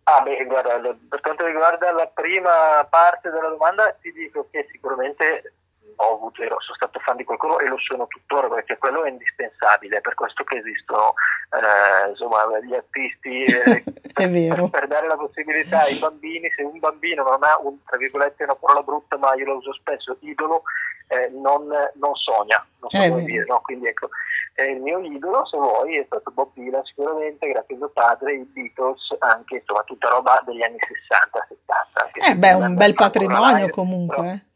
Ah, 0.04 0.22
beh, 0.22 0.44
guarda, 0.44 0.96
per 1.08 1.20
quanto 1.20 1.46
riguarda 1.46 1.92
la 1.92 2.06
prima 2.08 2.84
parte 2.88 3.30
della 3.30 3.48
domanda, 3.48 3.96
ti 4.00 4.12
dico 4.12 4.48
che 4.50 4.66
sicuramente 4.70 5.52
ho 6.00 6.14
avuto, 6.14 6.42
ero, 6.42 6.56
sono 6.60 6.76
stato 6.76 6.98
fan 7.00 7.16
di 7.16 7.24
qualcuno 7.24 7.58
e 7.58 7.68
lo 7.68 7.78
sono 7.78 8.06
tuttora 8.06 8.48
perché 8.48 8.78
quello 8.78 9.04
è 9.04 9.10
indispensabile, 9.10 9.98
è 9.98 10.00
per 10.00 10.14
questo 10.14 10.44
che 10.44 10.56
esistono 10.56 11.14
eh, 11.52 12.10
insomma, 12.10 12.46
gli 12.62 12.74
artisti 12.74 13.44
eh, 13.44 13.84
per, 14.12 14.70
per, 14.70 14.86
dare 14.88 15.06
la 15.06 15.16
possibilità 15.16 15.82
ai 15.82 15.98
bambini, 15.98 16.50
se 16.56 16.62
un 16.62 16.78
bambino 16.78 17.22
non 17.22 17.42
ha 17.42 17.58
un, 17.62 17.82
tra 17.84 17.98
virgolette 17.98 18.44
una 18.44 18.54
parola 18.54 18.82
brutta 18.82 19.18
ma 19.18 19.34
io 19.34 19.46
la 19.46 19.54
uso 19.54 19.74
spesso, 19.74 20.16
idolo, 20.20 20.62
eh, 21.08 21.28
non, 21.32 21.68
non, 21.68 22.14
sogna, 22.14 22.64
non 22.80 22.90
so 22.90 23.08
come 23.10 23.24
dire, 23.24 23.44
no? 23.46 23.60
quindi 23.60 23.88
ecco, 23.88 24.08
il 24.56 24.80
mio 24.80 25.00
idolo 25.00 25.44
se 25.46 25.56
vuoi 25.56 25.98
è 25.98 26.04
stato 26.06 26.30
Bob 26.30 26.50
Dylan 26.54 26.84
sicuramente, 26.84 27.48
grazie 27.48 27.74
a 27.74 27.78
mio 27.78 27.90
padre, 27.90 28.34
i 28.34 28.44
Beatles, 28.44 29.16
anche 29.18 29.56
insomma 29.56 29.82
tutta 29.82 30.08
roba 30.08 30.42
degli 30.46 30.62
anni 30.62 30.76
60-70. 30.76 32.30
Eh 32.30 32.36
beh, 32.36 32.52
un 32.54 32.74
bel 32.74 32.94
patrimonio 32.94 33.68
comunque. 33.70 34.16
Però, 34.16 34.28
eh. 34.32 34.48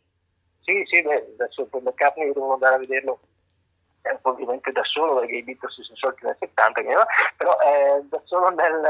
Sì, 0.64 0.82
sì, 0.86 1.02
beh, 1.02 1.34
adesso 1.38 1.66
per 1.66 1.82
McCartney 1.82 2.32
devo 2.32 2.54
andare 2.54 2.76
a 2.76 2.78
vederlo 2.78 3.18
eh, 4.04 4.18
ovviamente 4.22 4.70
da 4.72 4.82
solo 4.84 5.18
perché 5.20 5.36
i 5.36 5.42
Beatles 5.42 5.74
si 5.74 5.82
sono 5.82 5.96
sciolti 5.96 6.26
nel 6.26 6.36
70 6.38 6.82
però 7.36 7.56
eh, 7.60 8.02
da 8.08 8.20
solo 8.24 8.50
nel, 8.50 8.80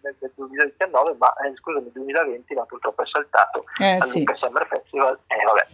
nel, 0.00 0.16
nel 0.20 0.32
2019 0.34 1.16
ma 1.18 1.34
eh, 1.38 1.52
scusa 1.56 1.80
nel 1.80 1.90
2020 1.92 2.54
ma 2.54 2.64
purtroppo 2.66 3.02
è 3.02 3.06
saltato 3.06 3.64
eh, 3.80 3.98
al 3.98 4.08
sì. 4.08 4.24
Summer 4.34 4.66
Festival 4.68 5.18
eh, 5.26 5.44
vabbè. 5.44 5.66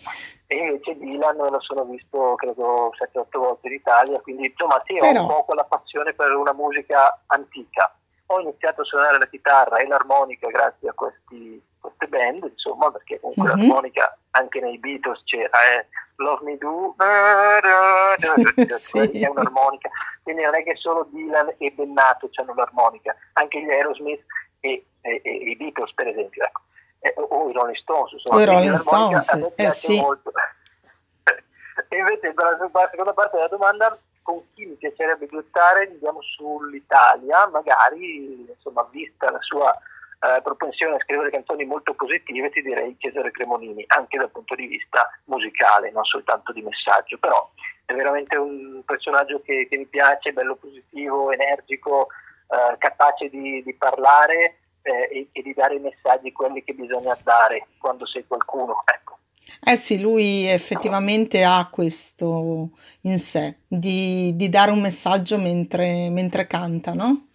e 0.46 0.56
invece 0.56 0.96
Dylan 0.96 1.36
lo 1.36 1.60
sono 1.60 1.84
visto 1.84 2.34
credo 2.36 2.90
7-8 3.12 3.38
volte 3.38 3.68
in 3.68 3.74
Italia 3.74 4.20
quindi 4.20 4.46
insomma 4.46 4.82
sì 4.86 4.96
però... 4.98 5.20
ho 5.20 5.22
un 5.22 5.28
po' 5.28 5.44
quella 5.44 5.64
passione 5.64 6.14
per 6.14 6.34
una 6.34 6.54
musica 6.54 7.20
antica 7.26 7.94
ho 8.28 8.40
iniziato 8.40 8.80
a 8.80 8.84
suonare 8.84 9.18
la 9.18 9.28
chitarra 9.28 9.76
e 9.76 9.86
l'armonica 9.86 10.48
grazie 10.48 10.88
a 10.88 10.94
questi 10.94 11.62
forte 11.86 12.06
band, 12.08 12.42
insomma, 12.50 12.90
perché 12.90 13.20
comunque 13.20 13.44
mm-hmm. 13.44 13.58
l'armonica 13.58 14.18
anche 14.32 14.60
nei 14.60 14.78
Beatles 14.78 15.22
c'era, 15.24 15.58
eh, 15.72 15.86
Love 16.16 16.44
Me 16.44 16.58
Do, 16.58 16.94
sì. 18.78 19.22
è 19.22 19.28
un'armonica, 19.28 19.88
quindi 20.22 20.42
non 20.42 20.54
è 20.56 20.64
che 20.64 20.74
solo 20.76 21.06
Dylan 21.10 21.54
e 21.58 21.70
Bennato 21.70 22.28
hanno 22.34 22.54
l'armonica, 22.54 23.14
anche 23.34 23.62
gli 23.62 23.70
Aerosmith 23.70 24.24
e, 24.60 24.84
e, 25.02 25.20
e 25.22 25.30
i 25.30 25.56
Beatles 25.56 25.94
per 25.94 26.08
esempio, 26.08 26.44
ecco. 26.44 26.62
eh, 27.00 27.14
o 27.16 27.48
i 27.48 27.52
Rolling 27.52 27.76
Stones, 27.76 28.12
insomma, 28.12 28.40
o 28.40 28.42
i 28.42 28.46
Rolling 28.46 28.74
Stones, 28.74 29.28
a 29.28 29.36
me 29.36 29.52
eh, 29.54 29.70
sì. 29.70 30.00
molto. 30.00 30.32
e 31.88 31.96
invece 31.96 32.32
per 32.32 32.44
la 32.44 32.88
seconda 32.90 33.12
parte 33.12 33.36
della 33.36 33.48
domanda 33.48 33.98
con 34.22 34.42
chi 34.54 34.66
mi 34.66 34.74
piacerebbe 34.74 35.26
duettare 35.26 35.88
andiamo 35.88 36.20
sull'Italia, 36.20 37.46
magari 37.46 38.44
insomma, 38.48 38.84
vista 38.90 39.30
la 39.30 39.40
sua 39.40 39.72
eh, 40.18 40.40
propensione 40.42 40.96
a 40.96 41.00
scrivere 41.00 41.30
canzoni 41.30 41.64
molto 41.64 41.94
positive, 41.94 42.50
ti 42.50 42.62
direi 42.62 42.96
Cesare 42.98 43.30
Cremonini, 43.30 43.84
anche 43.88 44.16
dal 44.16 44.30
punto 44.30 44.54
di 44.54 44.66
vista 44.66 45.08
musicale, 45.24 45.90
non 45.90 46.04
soltanto 46.04 46.52
di 46.52 46.62
messaggio, 46.62 47.18
però 47.18 47.50
è 47.84 47.92
veramente 47.94 48.36
un 48.36 48.82
personaggio 48.84 49.40
che, 49.42 49.66
che 49.68 49.76
mi 49.76 49.86
piace, 49.86 50.32
bello 50.32 50.56
positivo, 50.56 51.30
energico, 51.30 52.08
eh, 52.48 52.76
capace 52.78 53.28
di, 53.28 53.62
di 53.62 53.74
parlare 53.74 54.58
eh, 54.82 55.08
e, 55.10 55.28
e, 55.32 55.42
di 55.42 55.52
dare 55.54 55.76
i 55.76 55.80
messaggi 55.80 56.32
quelli 56.32 56.64
che 56.64 56.72
bisogna 56.72 57.16
dare 57.22 57.66
quando 57.78 58.06
sei 58.06 58.24
qualcuno. 58.26 58.82
Ecco. 58.84 59.18
Eh 59.64 59.76
sì, 59.76 60.00
lui 60.00 60.46
effettivamente 60.46 61.44
ha 61.44 61.68
questo 61.70 62.70
in 63.02 63.18
sé, 63.18 63.58
di, 63.66 64.34
di 64.34 64.48
dare 64.48 64.70
un 64.70 64.80
messaggio 64.80 65.38
mentre, 65.38 66.08
mentre 66.10 66.46
canta, 66.46 66.92
no? 66.92 67.25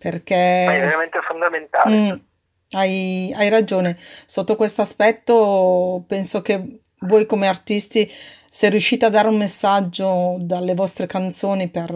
Perché... 0.00 0.64
Ma 0.66 0.74
è 0.76 0.80
veramente 0.80 1.20
fondamentale. 1.20 1.94
Mm, 1.94 2.18
hai, 2.70 3.34
hai 3.36 3.50
ragione, 3.50 3.98
sotto 4.24 4.56
questo 4.56 4.80
aspetto 4.80 6.02
penso 6.08 6.40
che 6.40 6.80
voi 7.00 7.26
come 7.26 7.48
artisti 7.48 8.10
se 8.48 8.70
riuscite 8.70 9.04
a 9.04 9.10
dare 9.10 9.28
un 9.28 9.36
messaggio 9.36 10.36
dalle 10.40 10.74
vostre 10.74 11.06
canzoni 11.06 11.68
per, 11.68 11.92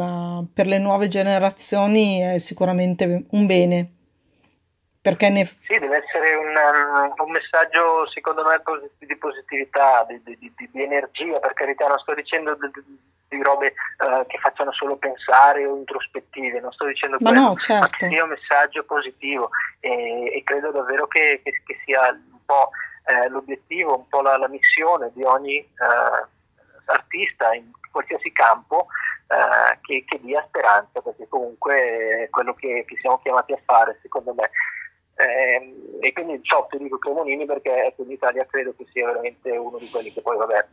per 0.52 0.66
le 0.66 0.78
nuove 0.78 1.08
generazioni 1.08 2.18
è 2.18 2.38
sicuramente 2.38 3.25
un 3.30 3.46
bene. 3.46 3.93
Perché 5.04 5.28
ne... 5.28 5.44
Sì, 5.44 5.78
deve 5.78 6.02
essere 6.02 6.34
un, 6.34 6.56
um, 6.56 7.12
un 7.26 7.30
messaggio 7.30 8.08
secondo 8.08 8.42
me 8.42 8.56
di 9.00 9.16
positività, 9.18 10.02
di, 10.08 10.18
di, 10.25 10.38
di, 10.38 10.70
di, 10.73 10.82
energia, 10.82 11.38
per 11.40 11.52
carità, 11.52 11.87
non 11.87 11.99
sto 11.99 12.14
dicendo 12.14 12.56
di, 13.28 13.42
robe 13.42 13.75
uh, 13.99 14.25
che 14.26 14.38
facciano 14.38 14.73
solo 14.73 14.96
pensare 14.96 15.66
o 15.66 15.76
introspettive, 15.76 16.58
non 16.61 16.73
sto 16.73 16.87
dicendo 16.87 17.18
ma 17.20 17.28
quello, 17.28 17.46
no, 17.49 17.54
certo. 17.56 17.82
ma 17.82 17.88
che 17.88 18.08
sia 18.08 18.23
un 18.23 18.30
messaggio 18.30 18.84
positivo 18.84 19.50
e, 19.80 20.37
e 20.37 20.42
credo 20.42 20.70
davvero 20.70 21.06
che, 21.06 21.42
che, 21.44 21.61
che, 21.66 21.78
sia 21.84 22.08
un 22.08 22.44
po' 22.46 22.70
eh, 23.04 23.28
l'obiettivo, 23.28 23.99
un 23.99 24.08
po' 24.08 24.23
la, 24.23 24.38
la 24.38 24.49
missione 24.49 25.11
di 25.12 25.23
ogni 25.23 25.58
eh, 25.58 26.26
artista 26.87 27.52
in 27.52 27.70
qualsiasi 27.90 28.32
campo 28.32 28.87
eh, 29.28 29.78
che, 29.82 30.04
che, 30.06 30.18
dia 30.23 30.42
speranza, 30.49 31.02
perché 31.02 31.28
comunque 31.28 32.25
è 32.25 32.28
quello 32.30 32.54
che, 32.54 32.87
che 32.87 32.96
siamo 33.00 33.18
chiamati 33.18 33.52
a 33.52 33.61
fare, 33.66 33.99
secondo 34.00 34.32
me. 34.32 34.49
Eh, 35.16 35.99
e 36.00 36.12
quindi 36.12 36.42
ciò 36.42 36.66
ti 36.66 36.78
dico 36.78 36.99
Cremonini 36.99 37.47
perché 37.47 37.87
ecco, 37.87 38.02
in 38.02 38.11
Italia 38.11 38.44
credo 38.47 38.75
che 38.76 38.85
sia 38.92 39.06
veramente 39.06 39.49
uno 39.50 39.78
di 39.78 39.88
quelli 39.88 40.12
che 40.12 40.21
poi 40.21 40.37
vabbè 40.37 40.66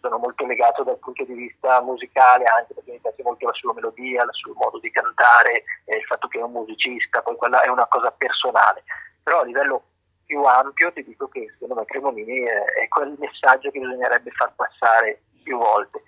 sono 0.00 0.18
molto 0.18 0.46
legato 0.46 0.84
dal 0.84 0.98
punto 0.98 1.24
di 1.24 1.32
vista 1.32 1.80
musicale 1.80 2.44
anche 2.44 2.74
perché 2.74 2.92
mi 2.92 3.00
piace 3.00 3.22
molto 3.22 3.46
la 3.46 3.52
sua 3.52 3.72
melodia, 3.72 4.22
il 4.22 4.28
suo 4.32 4.52
modo 4.54 4.78
di 4.78 4.90
cantare, 4.90 5.64
eh, 5.86 5.96
il 5.96 6.04
fatto 6.04 6.28
che 6.28 6.38
è 6.38 6.42
un 6.42 6.52
musicista, 6.52 7.22
poi 7.22 7.36
quella 7.36 7.62
è 7.62 7.68
una 7.68 7.86
cosa 7.86 8.10
personale, 8.10 8.84
però 9.22 9.40
a 9.40 9.44
livello 9.44 9.82
più 10.26 10.42
ampio 10.44 10.92
ti 10.92 11.02
dico 11.02 11.26
che 11.28 11.46
secondo 11.52 11.76
me 11.76 11.84
Cremonini 11.86 12.42
è, 12.42 12.64
è 12.82 12.88
quel 12.88 13.16
messaggio 13.18 13.70
che 13.70 13.80
bisognerebbe 13.80 14.30
far 14.32 14.52
passare 14.54 15.22
più 15.42 15.56
volte. 15.56 16.02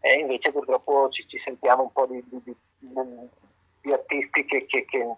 E 0.00 0.14
invece 0.14 0.50
purtroppo 0.52 1.08
ci, 1.10 1.26
ci 1.28 1.38
sentiamo 1.44 1.82
un 1.82 1.92
po' 1.92 2.06
di, 2.06 2.24
di, 2.26 2.40
di, 2.42 2.56
di 3.82 3.92
artisti 3.92 4.44
che, 4.46 4.64
che, 4.66 4.84
che 4.86 5.16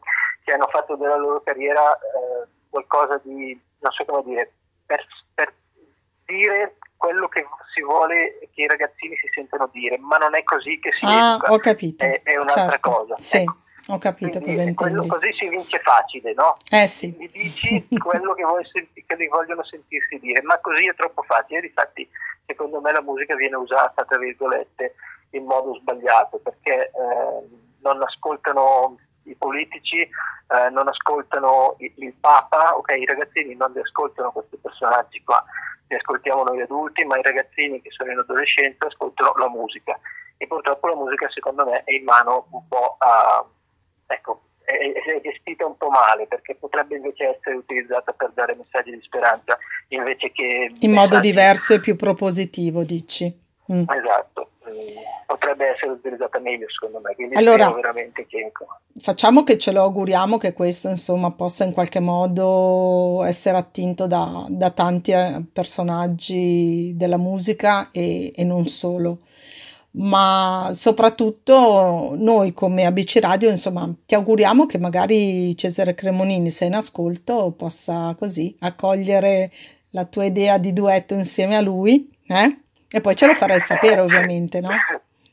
che 0.49 0.55
hanno 0.55 0.69
fatto 0.69 0.97
della 0.97 1.17
loro 1.17 1.43
carriera 1.43 1.93
eh, 1.93 2.49
qualcosa 2.71 3.21
di, 3.23 3.59
non 3.81 3.93
so 3.93 4.05
come 4.07 4.23
dire, 4.25 4.52
per, 4.87 5.05
per, 5.35 5.52
dire 6.25 6.76
quello 6.97 7.28
che 7.28 7.47
si 7.75 7.83
vuole 7.83 8.38
che 8.52 8.62
i 8.62 8.67
ragazzini 8.67 9.14
si 9.17 9.28
sentono 9.33 9.69
dire, 9.73 9.99
ma 9.99 10.17
non 10.17 10.35
è 10.35 10.43
così 10.43 10.78
che 10.78 10.90
si 10.99 11.05
ah, 11.05 11.35
educa, 11.35 11.52
ho 11.52 11.59
capito. 11.59 12.05
È, 12.05 12.23
è 12.23 12.37
un'altra 12.37 12.71
certo. 12.71 12.90
cosa. 12.90 13.19
Sì. 13.19 13.37
Ecco. 13.38 13.57
Ho 13.90 13.97
capito 13.97 14.38
Quindi, 14.40 14.75
cosa 14.75 14.93
intendi. 14.93 15.09
così 15.09 15.33
si 15.33 15.49
vince 15.49 15.81
facile, 15.81 16.35
no? 16.35 16.59
Eh 16.71 16.87
sì. 16.87 17.09
Gli 17.19 17.31
dici 17.31 17.88
quello 17.97 18.35
che, 18.35 18.45
senti, 18.71 19.02
che 19.07 19.28
vogliono 19.28 19.64
sentirsi 19.64 20.19
dire, 20.19 20.43
ma 20.43 20.59
così 20.59 20.87
è 20.87 20.95
troppo 20.95 21.23
facile. 21.23 21.62
Difatti, 21.62 22.07
secondo 22.45 22.83
me 22.83 22.93
la 22.93 23.00
musica 23.00 23.35
viene 23.35 23.57
usata, 23.57 24.05
tra 24.05 24.19
virgolette, 24.19 24.95
in 25.31 25.45
modo 25.45 25.75
sbagliato, 25.76 26.38
perché 26.38 26.90
eh, 26.90 27.49
non 27.81 28.02
ascoltano 28.02 28.99
i 29.23 29.35
politici 29.35 30.07
eh, 30.49 30.71
non 30.71 30.88
ascoltano 30.88 31.76
il, 31.78 31.93
il, 31.97 32.14
Papa, 32.19 32.76
ok, 32.76 32.97
i 32.97 33.05
ragazzini 33.05 33.55
non 33.55 33.73
li 33.73 33.81
ascoltano 33.81 34.33
questi 34.33 34.57
personaggi 34.57 35.23
qua, 35.23 35.45
li 35.88 35.97
ascoltiamo 35.97 36.43
noi 36.43 36.61
adulti, 36.62 37.05
ma 37.05 37.19
i 37.19 37.23
ragazzini 37.23 37.83
che 37.83 37.90
sono 37.90 38.12
in 38.12 38.19
adolescenza 38.19 38.87
ascoltano 38.87 39.35
la 39.37 39.49
musica 39.49 39.99
e 40.37 40.47
purtroppo 40.47 40.87
la 40.88 40.95
musica 40.95 41.28
secondo 41.31 41.67
me 41.67 41.83
è 41.85 41.93
in 41.93 42.05
mano 42.05 42.47
un 42.50 42.67
po' 42.69 42.97
a, 42.99 43.45
ecco, 44.07 44.43
è, 44.64 44.73
è 44.73 45.21
gestita 45.21 45.67
un 45.67 45.76
po' 45.76 45.90
male 45.90 46.26
perché 46.26 46.55
potrebbe 46.55 46.97
invece 46.97 47.37
essere 47.37 47.57
utilizzata 47.57 48.12
per 48.12 48.31
dare 48.35 48.55
messaggi 48.55 48.90
di 48.90 49.00
speranza 49.02 49.59
invece 49.88 50.31
che... 50.33 50.73
In 50.81 50.93
modo 50.93 51.21
diverso 51.21 51.75
e 51.75 51.81
più 51.81 51.97
propositivo, 51.97 52.85
dici? 52.85 53.47
Mm. 53.71 53.85
Esatto 53.89 54.51
potrebbe 55.27 55.75
essere 55.75 55.93
utilizzata 55.93 56.39
meglio 56.39 56.67
secondo 56.71 57.01
me, 57.03 57.15
quindi 57.15 57.35
allora, 57.35 57.71
veramente 57.71 58.27
che... 58.27 58.51
Facciamo 59.01 59.45
che 59.45 59.59
ce 59.59 59.73
lo 59.73 59.83
auguriamo 59.83 60.39
che 60.39 60.53
questo 60.53 60.89
insomma 60.89 61.31
possa 61.31 61.65
in 61.65 61.73
qualche 61.73 62.01
modo 62.01 63.23
essere 63.25 63.57
attinto 63.59 64.07
da, 64.07 64.47
da 64.49 64.71
tanti 64.71 65.13
eh, 65.13 65.43
personaggi 65.53 66.93
della 66.97 67.19
musica 67.19 67.91
e, 67.91 68.33
e 68.35 68.45
non 68.45 68.67
solo 68.67 69.19
ma 69.91 70.71
soprattutto 70.73 72.15
noi 72.17 72.53
come 72.53 72.85
ABC 72.85 73.19
Radio, 73.21 73.51
insomma, 73.51 73.91
ti 74.07 74.15
auguriamo 74.15 74.67
che 74.67 74.79
magari 74.79 75.57
Cesare 75.57 75.95
Cremonini, 75.95 76.51
se 76.51 76.67
in 76.67 76.75
ascolto, 76.75 77.53
possa 77.57 78.15
così 78.17 78.55
accogliere 78.61 79.51
la 79.91 80.05
tua 80.05 80.25
idea 80.25 80.59
di 80.59 80.73
duetto 80.73 81.15
insieme 81.15 81.57
a 81.57 81.63
lui, 81.63 82.09
eh? 82.29 82.59
E 82.90 83.00
poi 83.00 83.14
ce 83.16 83.26
lo 83.26 83.35
farai 83.35 83.61
sapere, 83.61 84.00
ovviamente, 84.00 84.61
no? 84.61 84.71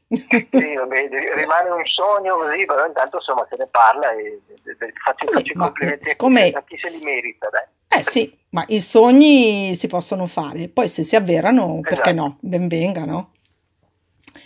sì, 0.07 0.73
vabbè, 0.75 1.09
rimane 1.35 1.69
un 1.69 1.85
sogno 1.85 2.35
così, 2.35 2.65
però 2.65 2.85
intanto 2.85 3.17
insomma 3.17 3.45
se 3.49 3.55
ne 3.57 3.67
parla 3.67 4.11
e, 4.11 4.41
e, 4.63 4.71
e 4.77 4.93
faccio, 5.03 5.31
faccio 5.31 5.51
i 5.51 5.55
complimenti 5.55 6.09
siccome... 6.09 6.51
a 6.51 6.63
chi 6.63 6.77
se 6.77 6.89
li 6.89 6.99
merita. 7.01 7.49
Dai. 7.49 7.99
Eh 7.99 8.03
sì, 8.03 8.37
ma 8.49 8.63
i 8.67 8.81
sogni 8.81 9.73
si 9.75 9.87
possono 9.87 10.27
fare, 10.27 10.67
poi 10.67 10.89
se 10.89 11.03
si 11.03 11.15
avverano, 11.15 11.79
esatto. 11.79 11.81
perché 11.81 12.11
no? 12.11 12.37
Ben 12.41 12.67
vengano. 12.67 13.31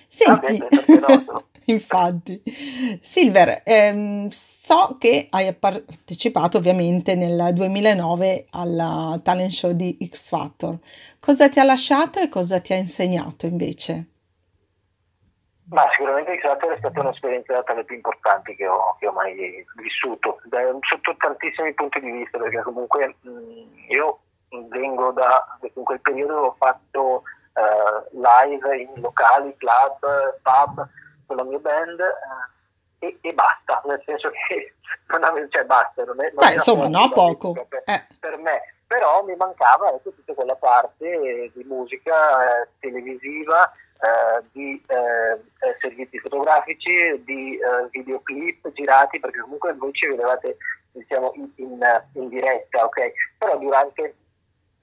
Senti, 0.08 0.62
ah, 0.62 1.24
no, 1.26 1.49
infatti, 1.72 2.42
Silver, 3.02 3.62
ehm, 3.64 4.28
so 4.30 4.98
che 5.00 5.28
hai 5.30 5.54
partecipato 5.54 6.58
ovviamente 6.58 7.16
nel 7.16 7.54
2009 7.54 8.48
al 8.52 9.22
talent 9.24 9.52
show 9.52 9.72
di 9.72 9.98
X 10.10 10.30
Factor. 10.30 10.78
Cosa 11.20 11.50
ti 11.50 11.60
ha 11.60 11.64
lasciato 11.64 12.20
e 12.20 12.30
cosa 12.30 12.60
ti 12.60 12.74
ha 12.74 12.78
insegnato 12.78 13.46
invece? 13.46 14.06
Ma 15.70 15.88
sicuramente 15.92 16.36
X 16.38 16.42
Factor 16.42 16.74
è 16.74 16.78
stata 16.78 17.00
un'esperienza 17.00 17.62
tra 17.64 17.76
le 17.76 17.84
più 17.84 17.96
importanti 17.96 18.56
che 18.56 18.68
ho, 18.68 18.96
che 19.00 19.08
ho 19.08 19.12
mai 19.12 19.66
vissuto, 19.76 20.40
da, 20.46 20.60
sotto 20.82 21.16
tantissimi 21.18 21.74
punti 21.74 22.00
di 22.00 22.12
vista, 22.12 22.40
perché 22.40 22.62
comunque 22.64 23.16
mh, 23.22 23.92
io 23.92 24.20
vengo 24.70 25.12
da, 25.12 25.60
in 25.62 25.84
quel 25.84 26.02
periodo 26.02 26.34
ho 26.34 26.56
fatto 26.58 27.22
uh, 27.54 28.18
live 28.18 28.78
in 28.78 29.02
locali, 29.02 29.56
club, 29.58 30.00
pub 30.42 30.90
con 31.30 31.38
la 31.38 31.44
mia 31.44 31.60
band 31.60 32.00
uh, 32.00 33.06
e, 33.06 33.18
e, 33.22 33.34
basta, 33.34 33.82
nel 33.86 34.02
senso 34.04 34.32
che 34.32 34.74
non 35.08 35.24
avevo, 35.24 35.48
cioè 35.50 35.64
basta, 35.64 36.04
non 36.04 36.20
è, 36.22 36.32
non 36.34 36.48
Beh, 36.48 36.54
insomma, 36.54 36.88
no, 36.88 37.12
poco. 37.12 37.54
Per, 37.54 37.84
eh. 37.86 38.08
per, 38.20 38.38
me, 38.38 38.62
però 38.88 39.24
mi 39.24 39.36
mancava 39.36 39.94
ecco, 39.94 40.12
tutta 40.12 40.34
quella 40.34 40.56
parte 40.56 41.52
di 41.54 41.64
musica 41.66 42.62
eh, 42.64 42.68
televisiva 42.80 43.72
eh, 43.72 44.44
di 44.52 44.82
eh, 44.88 45.34
eh, 45.34 45.78
servizi 45.80 46.18
fotografici, 46.18 47.22
di 47.24 47.56
eh, 47.56 47.88
videoclip 47.92 48.72
girati, 48.72 49.20
perché 49.20 49.40
comunque 49.40 49.74
voi 49.76 49.94
ci 49.94 50.08
vedevate 50.08 50.58
diciamo, 50.92 51.34
in, 51.36 51.52
in, 51.58 52.04
in, 52.14 52.28
diretta, 52.30 52.86
ok? 52.86 53.12
Però 53.38 53.58
durante 53.60 54.16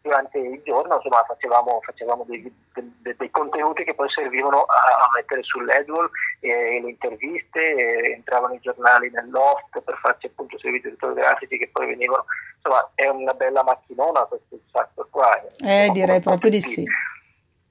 durante 0.06 0.38
il 0.38 0.62
giorno 0.62 0.94
insomma, 0.94 1.24
facevamo, 1.26 1.80
facevamo 1.82 2.24
dei, 2.28 2.42
dei, 2.72 3.16
dei, 3.16 3.30
contenuti 3.30 3.82
che 3.82 3.94
poi 3.94 4.08
servivano 4.08 4.62
a, 4.62 4.74
a 5.04 5.10
mettere 5.14 5.42
sull'Edwall 5.42 6.08
e, 6.40 6.48
e 6.48 6.80
le 6.80 6.90
interviste, 6.90 7.74
e 7.74 8.12
entravano 8.12 8.54
i 8.54 8.60
giornali 8.60 9.10
nell'host 9.10 9.80
per 9.80 9.98
farci 10.00 10.26
appunto 10.26 10.58
servizi 10.58 10.94
fotografici 10.96 11.58
che 11.58 11.68
poi 11.72 11.86
venivano, 11.86 12.24
insomma 12.54 12.90
è 12.94 13.08
una 13.08 13.34
bella 13.34 13.64
macchinona 13.64 14.24
questo 14.24 14.58
software 14.70 15.08
qua. 15.10 15.44
Eh, 15.58 15.90
direi 15.92 16.20
proprio 16.20 16.50
di 16.50 16.60
sì. 16.60 16.84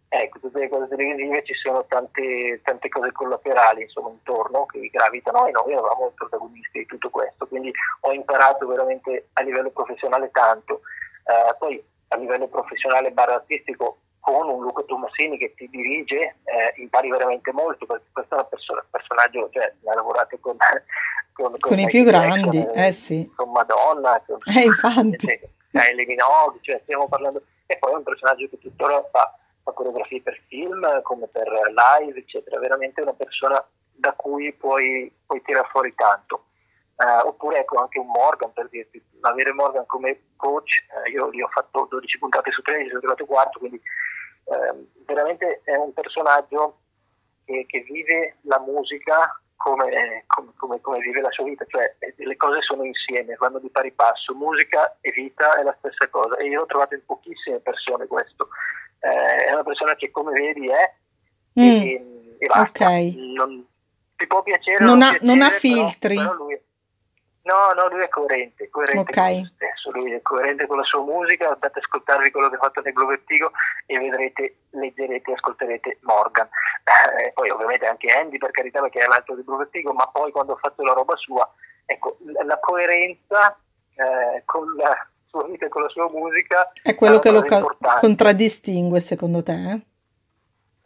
Ecco, 0.08 0.40
tutte 0.40 0.60
le 0.60 0.70
cose 0.70 0.88
televisive 0.88 1.44
ci 1.44 1.54
sono 1.56 1.84
tante, 1.88 2.62
tante 2.64 2.88
cose 2.90 3.12
collaterali 3.12 3.82
insomma, 3.82 4.10
intorno 4.10 4.66
che 4.66 4.88
gravitano 4.92 5.46
e 5.48 5.52
noi 5.52 5.72
eravamo 5.72 6.08
i 6.08 6.16
protagonisti 6.16 6.80
di 6.80 6.86
tutto 6.86 7.10
questo, 7.10 7.48
quindi 7.48 7.72
ho 8.02 8.14
imparato 8.14 8.68
veramente 8.68 9.30
a 9.34 9.42
livello 9.42 9.72
professionale 9.72 10.30
tanto. 10.32 10.82
Uh, 11.26 11.58
poi 11.58 11.84
a 12.10 12.16
livello 12.18 12.48
professionale 12.48 13.12
barra 13.12 13.36
artistico 13.36 14.00
con 14.20 14.50
un 14.50 14.64
Luca 14.64 14.84
Tomasini 14.84 15.38
che 15.38 15.54
ti 15.56 15.70
dirige 15.70 16.38
eh, 16.46 16.74
impari 16.78 17.10
veramente 17.10 17.52
molto 17.52 17.86
perché 17.86 18.06
questo 18.12 18.36
è 18.36 18.40
un 18.40 18.48
perso- 18.50 18.86
personaggio, 18.90 19.50
cioè 19.52 19.74
ha 19.86 19.94
lavorato 19.94 20.38
con, 20.40 20.58
con, 21.34 21.52
con, 21.52 21.60
con 21.60 21.80
i 21.80 21.86
più 21.86 22.04
grandi, 22.04 22.66
eh, 22.74 22.92
sì. 22.92 23.32
con 23.36 23.52
Madonna, 23.52 24.22
con 24.26 24.40
eh, 24.46 24.64
infatti. 24.64 25.30
Eh, 25.30 25.50
Kylie 25.72 26.06
Minogue, 26.06 26.60
cioè 26.62 26.80
stiamo 26.84 27.08
parlando, 27.08 27.44
e 27.66 27.78
poi 27.78 27.92
è 27.92 27.96
un 27.96 28.04
personaggio 28.04 28.48
che 28.48 28.58
tuttora 28.58 29.04
fa 29.12 29.38
fa 29.66 29.72
coreografie 29.72 30.22
per 30.22 30.40
film, 30.48 31.02
come 31.02 31.28
per 31.28 31.48
live, 31.48 32.20
eccetera. 32.20 32.60
Veramente 32.60 33.02
una 33.02 33.14
persona 33.14 33.64
da 33.92 34.14
cui 34.14 34.54
puoi, 34.54 35.12
puoi 35.26 35.42
tirare 35.42 35.68
fuori 35.72 35.94
tanto. 35.96 36.46
Uh, 36.96 37.28
oppure 37.28 37.60
ecco 37.60 37.80
anche 37.80 38.00
un 38.00 38.08
Morgan 38.08 38.54
per 38.54 38.70
dirti, 38.70 39.04
avere 39.22 39.52
Morgan 39.52 39.86
come 39.86 40.28
coach, 40.38 40.86
uh, 40.96 41.10
io 41.10 41.30
gli 41.30 41.42
ho 41.42 41.50
fatto 41.50 41.88
12 41.90 42.20
puntate 42.20 42.52
su 42.52 42.62
13, 42.62 42.88
sono 42.88 43.00
arrivato 43.00 43.26
quarto, 43.26 43.60
quindi 43.60 43.82
uh, 44.46 44.88
veramente 45.06 45.60
è 45.66 45.76
un 45.76 45.92
personaggio 45.92 46.78
che, 47.44 47.66
che 47.68 47.82
vive 47.82 48.38
la 48.44 48.60
musica 48.60 49.40
come, 49.58 50.24
come, 50.28 50.52
come, 50.58 50.82
come, 50.82 51.00
vive 51.00 51.22
la 51.22 51.32
sua 51.32 51.46
vita, 51.46 51.66
cioè 51.68 51.96
le 52.16 52.38
cose 52.38 52.62
sono 52.62 52.84
insieme, 52.84 53.36
vanno 53.36 53.60
di 53.60 53.70
pari 53.70 53.92
passo, 53.92 54.36
musica 54.36 54.98
e 55.02 55.12
vita 55.12 55.58
è 55.58 55.64
la 55.64 55.76
stessa 55.80 56.08
cosa 56.10 56.38
e 56.38 56.48
io 56.48 56.60
l'ho 56.60 56.66
trovato 56.66 56.94
in 56.94 57.06
pochissime 57.06 57.60
persone 57.60 58.06
questo, 58.06 58.50
eh, 59.00 59.46
è 59.46 59.52
una 59.52 59.64
persona 59.64 59.96
che 59.96 60.12
come 60.12 60.34
vedi 60.34 60.70
è 60.70 60.94
mm. 61.60 61.64
e, 61.64 62.36
e 62.38 62.46
basta. 62.46 62.86
Okay. 62.86 63.34
Non, 63.34 63.66
ti 64.16 64.28
può 64.28 64.44
piacere 64.44 64.84
non, 64.84 65.02
ha, 65.02 65.10
piacere, 65.10 65.26
non 65.26 65.42
ha 65.42 65.50
filtri 65.50 66.16
però, 66.16 66.30
però 66.30 66.44
lui, 66.44 66.62
no, 67.46 67.74
no, 67.74 67.88
lui 67.90 68.04
è 68.04 68.10
coerente, 68.10 68.70
coerente 68.70 69.12
okay. 69.12 69.36
con 69.38 69.52
stesso, 69.56 69.92
lui 69.92 70.12
è 70.12 70.22
coerente 70.22 70.68
con 70.68 70.78
la 70.78 70.84
sua 70.84 71.02
musica, 71.02 71.46
andate 71.46 71.78
ad 71.80 71.84
ascoltarvi 71.84 72.32
quello 72.32 72.50
che 72.50 72.56
ha 72.56 72.60
fatto 72.60 72.82
nel 72.82 72.94
Glovertigo 72.94 73.52
e 73.86 73.98
vedrete, 73.98 74.56
leggerete, 74.72 75.32
ascolterete 75.32 76.00
Morgan. 76.02 76.48
Eh, 77.18 77.32
poi 77.34 77.50
ovviamente 77.50 77.86
anche 77.86 78.12
Andy 78.12 78.38
per 78.38 78.52
carità 78.52 78.82
perché 78.82 79.00
è 79.00 79.08
l'altro 79.08 79.36
del 79.36 79.44
Glovertigo, 79.44 79.94
ma 79.94 80.08
poi 80.08 80.32
quando 80.32 80.54
ha 80.54 80.58
fatto 80.58 80.84
la 80.84 80.94
roba 80.94 81.16
sua, 81.16 81.50
ecco, 81.86 82.18
la 82.46 82.60
coerenza 82.60 83.58
eh, 83.96 84.44
con 84.46 84.76
la 84.76 85.08
sua 85.28 85.44
vita 85.46 85.66
e 85.66 85.70
con 85.70 85.84
la 85.84 85.90
sua 85.90 86.10
musica. 86.10 86.72
È 86.82 86.96
quello 86.96 87.20
che 87.20 87.32
lo 87.32 87.44
ca- 87.44 87.64
contraddistingue 88.00 89.00
secondo 89.00 89.44
te? 89.44 89.54
Eh? 89.54 89.82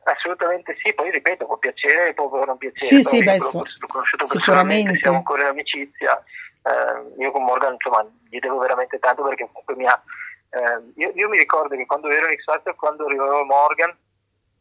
Assolutamente 0.04 0.76
sì, 0.82 0.93
poi 0.93 1.12
ripeto, 1.12 1.45
può 1.45 1.58
piacere, 1.58 2.13
può 2.13 2.43
non 2.43 2.58
piacere. 2.58 2.86
Sì, 2.86 3.04
sì, 3.04 3.24
beh, 3.24 3.38
l'ho, 3.38 3.52
l'ho 3.54 3.88
conosciuto 3.88 4.26
sicuramente. 4.26 4.95
Siamo 4.95 5.17
ancora 5.17 5.43
in 5.43 5.48
amicizia. 5.50 6.24
Eh, 6.62 7.22
io 7.22 7.32
con 7.32 7.43
Morgan, 7.43 7.74
insomma, 7.74 8.06
gli 8.30 8.39
devo 8.39 8.58
veramente 8.60 9.00
tanto 9.00 9.24
perché 9.24 9.45
comunque 9.45 9.76
mi 9.76 9.86
ha... 9.86 10.02
Eh, 10.52 10.91
io, 10.95 11.12
io, 11.13 11.30
mi 11.30 11.38
ricordo 11.38 11.76
che 11.76 11.86
quando 11.86 12.10
ero 12.10 12.28
in 12.28 12.38
X 12.38 12.43
Factor, 12.43 12.76
quando 12.76 13.06
arrivava 13.06 13.43
Morgan, 13.43 13.95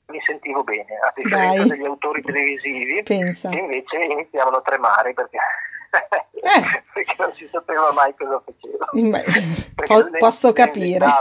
mi 0.07 0.21
sentivo 0.25 0.65
bene, 0.65 0.97
a 0.97 1.13
differenza 1.15 1.59
Dai. 1.59 1.69
degli 1.69 1.85
autori 1.85 2.23
televisivi 2.23 3.03
Pensa. 3.03 3.51
che 3.51 3.57
invece 3.57 3.97
iniziavano 3.97 4.57
a 4.57 4.63
tremare 4.63 5.13
perché 5.13 5.39
eh. 5.91 6.83
perché 6.93 7.15
non 7.19 7.33
si 7.35 7.49
sapeva 7.51 7.93
mai 7.93 8.15
cosa 8.15 8.43
faceva. 8.45 8.89
Po- 9.87 10.11
posso 10.19 10.53
capire. 10.53 11.07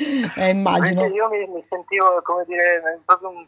Eh. 0.00 0.30
eh, 0.36 0.50
immagino. 0.50 1.06
io 1.06 1.28
mi, 1.28 1.44
mi, 1.48 1.66
sentivo, 1.68 2.22
come 2.22 2.44
dire, 2.46 3.00
proprio 3.04 3.30
un, 3.30 3.44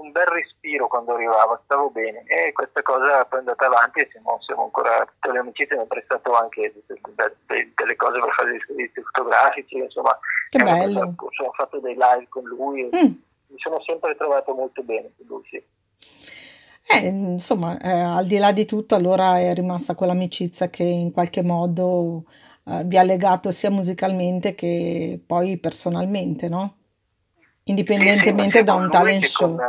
un, 0.00 0.12
bel 0.12 0.26
respiro 0.26 0.88
quando 0.88 1.14
arrivavo, 1.14 1.60
stavo 1.64 1.90
bene 1.90 2.24
e 2.26 2.52
questa 2.52 2.82
cosa 2.82 3.24
poi 3.24 3.38
è 3.38 3.42
andata 3.42 3.66
avanti 3.66 4.00
e 4.00 4.08
siamo, 4.10 4.38
siamo 4.40 4.64
ancora, 4.64 5.04
tutte 5.04 5.32
le 5.32 5.38
amicizie 5.38 5.76
mi 5.76 5.82
hanno 5.82 5.86
prestato 5.86 6.34
anche 6.34 6.72
delle 6.86 7.96
cose 7.96 8.18
per 8.18 8.32
fare 8.34 8.50
dei 8.50 8.62
servizi 8.66 9.02
fotografici, 9.02 9.76
insomma, 9.76 10.10
ho 10.10 11.52
fatto 11.52 11.78
dei 11.80 11.94
live 11.94 12.26
con 12.28 12.44
lui 12.44 12.88
e 12.88 12.96
mm. 12.96 13.12
mi 13.48 13.58
sono 13.58 13.80
sempre 13.82 14.16
trovato 14.16 14.54
molto 14.54 14.82
bene 14.82 15.10
con 15.16 15.26
lui, 15.26 15.42
sì. 15.50 15.62
Eh, 16.92 17.06
insomma, 17.06 17.78
eh, 17.78 17.88
al 17.88 18.26
di 18.26 18.38
là 18.38 18.50
di 18.50 18.64
tutto, 18.64 18.96
allora 18.96 19.38
è 19.38 19.54
rimasta 19.54 19.94
quell'amicizia 19.94 20.70
che 20.70 20.82
in 20.82 21.12
qualche 21.12 21.42
modo 21.42 22.24
eh, 22.64 22.82
vi 22.84 22.98
ha 22.98 23.02
legato 23.04 23.52
sia 23.52 23.70
musicalmente 23.70 24.56
che 24.56 25.20
poi 25.24 25.56
personalmente, 25.58 26.48
no? 26.48 26.76
Indipendentemente 27.64 28.52
sì, 28.52 28.58
sì, 28.58 28.64
da 28.64 28.74
un 28.74 28.90
talent 28.90 29.24
show. 29.24 29.54
Con, 29.54 29.66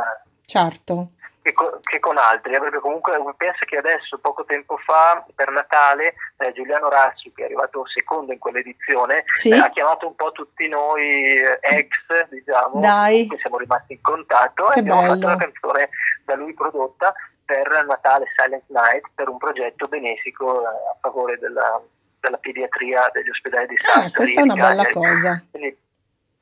certo 0.52 1.08
che 1.42 1.52
con, 1.52 1.80
che 1.82 1.98
con 1.98 2.16
altri, 2.16 2.58
perché 2.58 2.78
comunque 2.78 3.18
penso 3.36 3.64
che 3.64 3.76
adesso, 3.76 4.18
poco 4.18 4.44
tempo 4.44 4.76
fa, 4.78 5.24
per 5.34 5.50
Natale, 5.50 6.14
eh, 6.38 6.52
Giuliano 6.52 6.88
Rassi, 6.88 7.32
che 7.34 7.42
è 7.42 7.44
arrivato 7.46 7.84
secondo 7.88 8.32
in 8.32 8.38
quell'edizione, 8.38 9.24
sì? 9.34 9.50
eh, 9.50 9.58
ha 9.58 9.70
chiamato 9.70 10.06
un 10.06 10.14
po' 10.14 10.30
tutti 10.30 10.68
noi 10.68 11.02
eh, 11.02 11.58
ex, 11.60 12.28
diciamo, 12.30 12.80
Dai. 12.80 13.26
che 13.28 13.38
siamo 13.38 13.58
rimasti 13.58 13.94
in 13.94 14.00
contatto 14.00 14.66
che 14.66 14.78
e 14.78 14.80
abbiamo 14.80 15.00
bello. 15.00 15.14
fatto 15.14 15.26
una 15.26 15.36
canzone 15.36 15.88
da 16.24 16.34
lui 16.36 16.54
prodotta 16.54 17.12
per 17.44 17.84
Natale 17.86 18.26
Silent 18.36 18.64
Night, 18.68 19.10
per 19.14 19.28
un 19.28 19.38
progetto 19.38 19.88
benefico 19.88 20.62
eh, 20.62 20.66
a 20.66 20.96
favore 21.00 21.38
della, 21.38 21.82
della 22.20 22.36
pediatria 22.36 23.10
degli 23.12 23.28
ospedali 23.28 23.66
di 23.66 23.76
Sassari. 23.78 24.06
Ah, 24.06 24.10
questa 24.12 24.40
è 24.40 24.44
una 24.44 24.54
bella 24.54 24.88
cosa. 24.90 25.44
Quindi, 25.50 25.76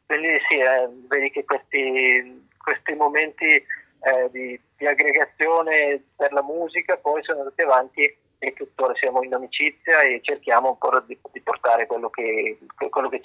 quindi 0.06 0.38
sì, 0.46 0.58
eh, 0.58 0.88
vedi 1.08 1.30
che 1.30 1.44
questi, 1.46 2.46
questi 2.58 2.92
momenti 2.92 3.64
eh, 4.00 4.30
di, 4.30 4.60
di, 4.76 4.86
aggregazione 4.86 6.02
per 6.16 6.32
la 6.32 6.42
musica, 6.42 6.96
poi 6.96 7.22
sono 7.22 7.40
andati 7.40 7.62
avanti 7.62 8.16
e 8.38 8.54
tuttora 8.54 8.94
siamo 8.94 9.22
in 9.22 9.34
amicizia 9.34 10.00
e 10.02 10.20
cerchiamo 10.22 10.68
ancora 10.68 11.00
di, 11.00 11.18
di 11.32 11.40
portare 11.40 11.86
quello 11.86 12.08
che, 12.08 12.58
quello 12.88 13.08
che, 13.08 13.20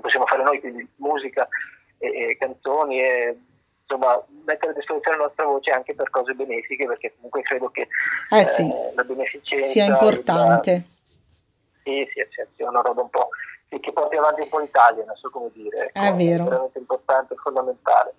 possiamo 0.00 0.26
fare 0.26 0.42
noi, 0.42 0.60
quindi 0.60 0.88
musica 0.96 1.48
e, 1.98 2.30
e 2.30 2.36
canzoni 2.38 3.00
e 3.00 3.36
insomma 3.82 4.22
mettere 4.44 4.72
a 4.72 4.74
disposizione 4.74 5.16
la 5.16 5.24
nostra 5.24 5.44
voce 5.44 5.72
anche 5.72 5.94
per 5.94 6.08
cose 6.10 6.32
benefiche 6.32 6.86
perché 6.86 7.12
comunque 7.16 7.42
credo 7.42 7.68
che 7.70 7.88
eh 8.30 8.44
sì, 8.44 8.62
eh, 8.62 8.92
la 8.94 9.02
beneficenza 9.02 9.66
sia 9.66 9.84
importante. 9.84 10.72
La, 10.72 10.98
sì, 11.82 12.08
sì, 12.12 12.26
sì, 12.30 12.42
sì, 12.54 12.62
è 12.62 12.66
una 12.66 12.80
roba 12.80 13.02
un 13.02 13.10
po' 13.10 13.28
che 13.78 13.92
porti 13.92 14.16
avanti 14.16 14.40
un 14.40 14.48
po' 14.48 14.58
l'Italia, 14.58 15.04
non 15.04 15.14
so 15.16 15.30
come 15.30 15.50
dire. 15.52 15.90
Ecco, 15.92 16.00
è 16.00 16.14
vero. 16.14 16.44
È 16.44 16.48
veramente 16.48 16.78
importante, 16.78 17.34
fondamentale. 17.36 18.14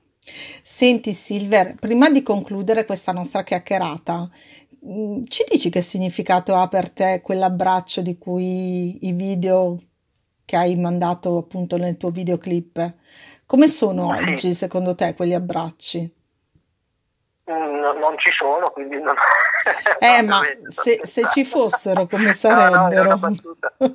Senti 0.64 1.14
Silver, 1.14 1.76
prima 1.76 2.10
di 2.10 2.22
concludere 2.24 2.86
questa 2.86 3.12
nostra 3.12 3.44
chiacchierata, 3.44 4.30
mm, 4.86 5.24
ci 5.28 5.44
dici 5.50 5.70
che 5.70 5.82
significato 5.82 6.56
ha 6.56 6.68
per 6.68 6.90
te 6.92 7.22
quell'abbraccio 7.22 8.02
di 8.02 8.18
cui 8.18 9.06
i 9.08 9.12
video 9.14 9.78
che 10.46 10.56
hai 10.56 10.76
mandato 10.76 11.38
appunto 11.38 11.78
nel 11.78 11.98
tuo 11.98 12.10
videoclip? 12.12 12.96
Come 13.46 13.68
sono 13.68 14.08
oggi 14.08 14.54
secondo 14.54 14.96
te 14.96 15.14
quegli 15.16 15.34
abbracci? 15.34 16.12
No, 17.52 17.94
non 17.94 18.18
ci 18.18 18.32
sono, 18.32 18.72
quindi 18.72 19.00
non... 19.00 19.16
Eh, 20.00 20.22
ma 20.24 20.42
se, 20.70 21.00
se, 21.04 21.28
ci 21.32 21.46
fossero, 21.46 22.08
come 22.08 22.34
sarebbero? 22.34 23.18
No, 23.22 23.30
no, 23.30 23.90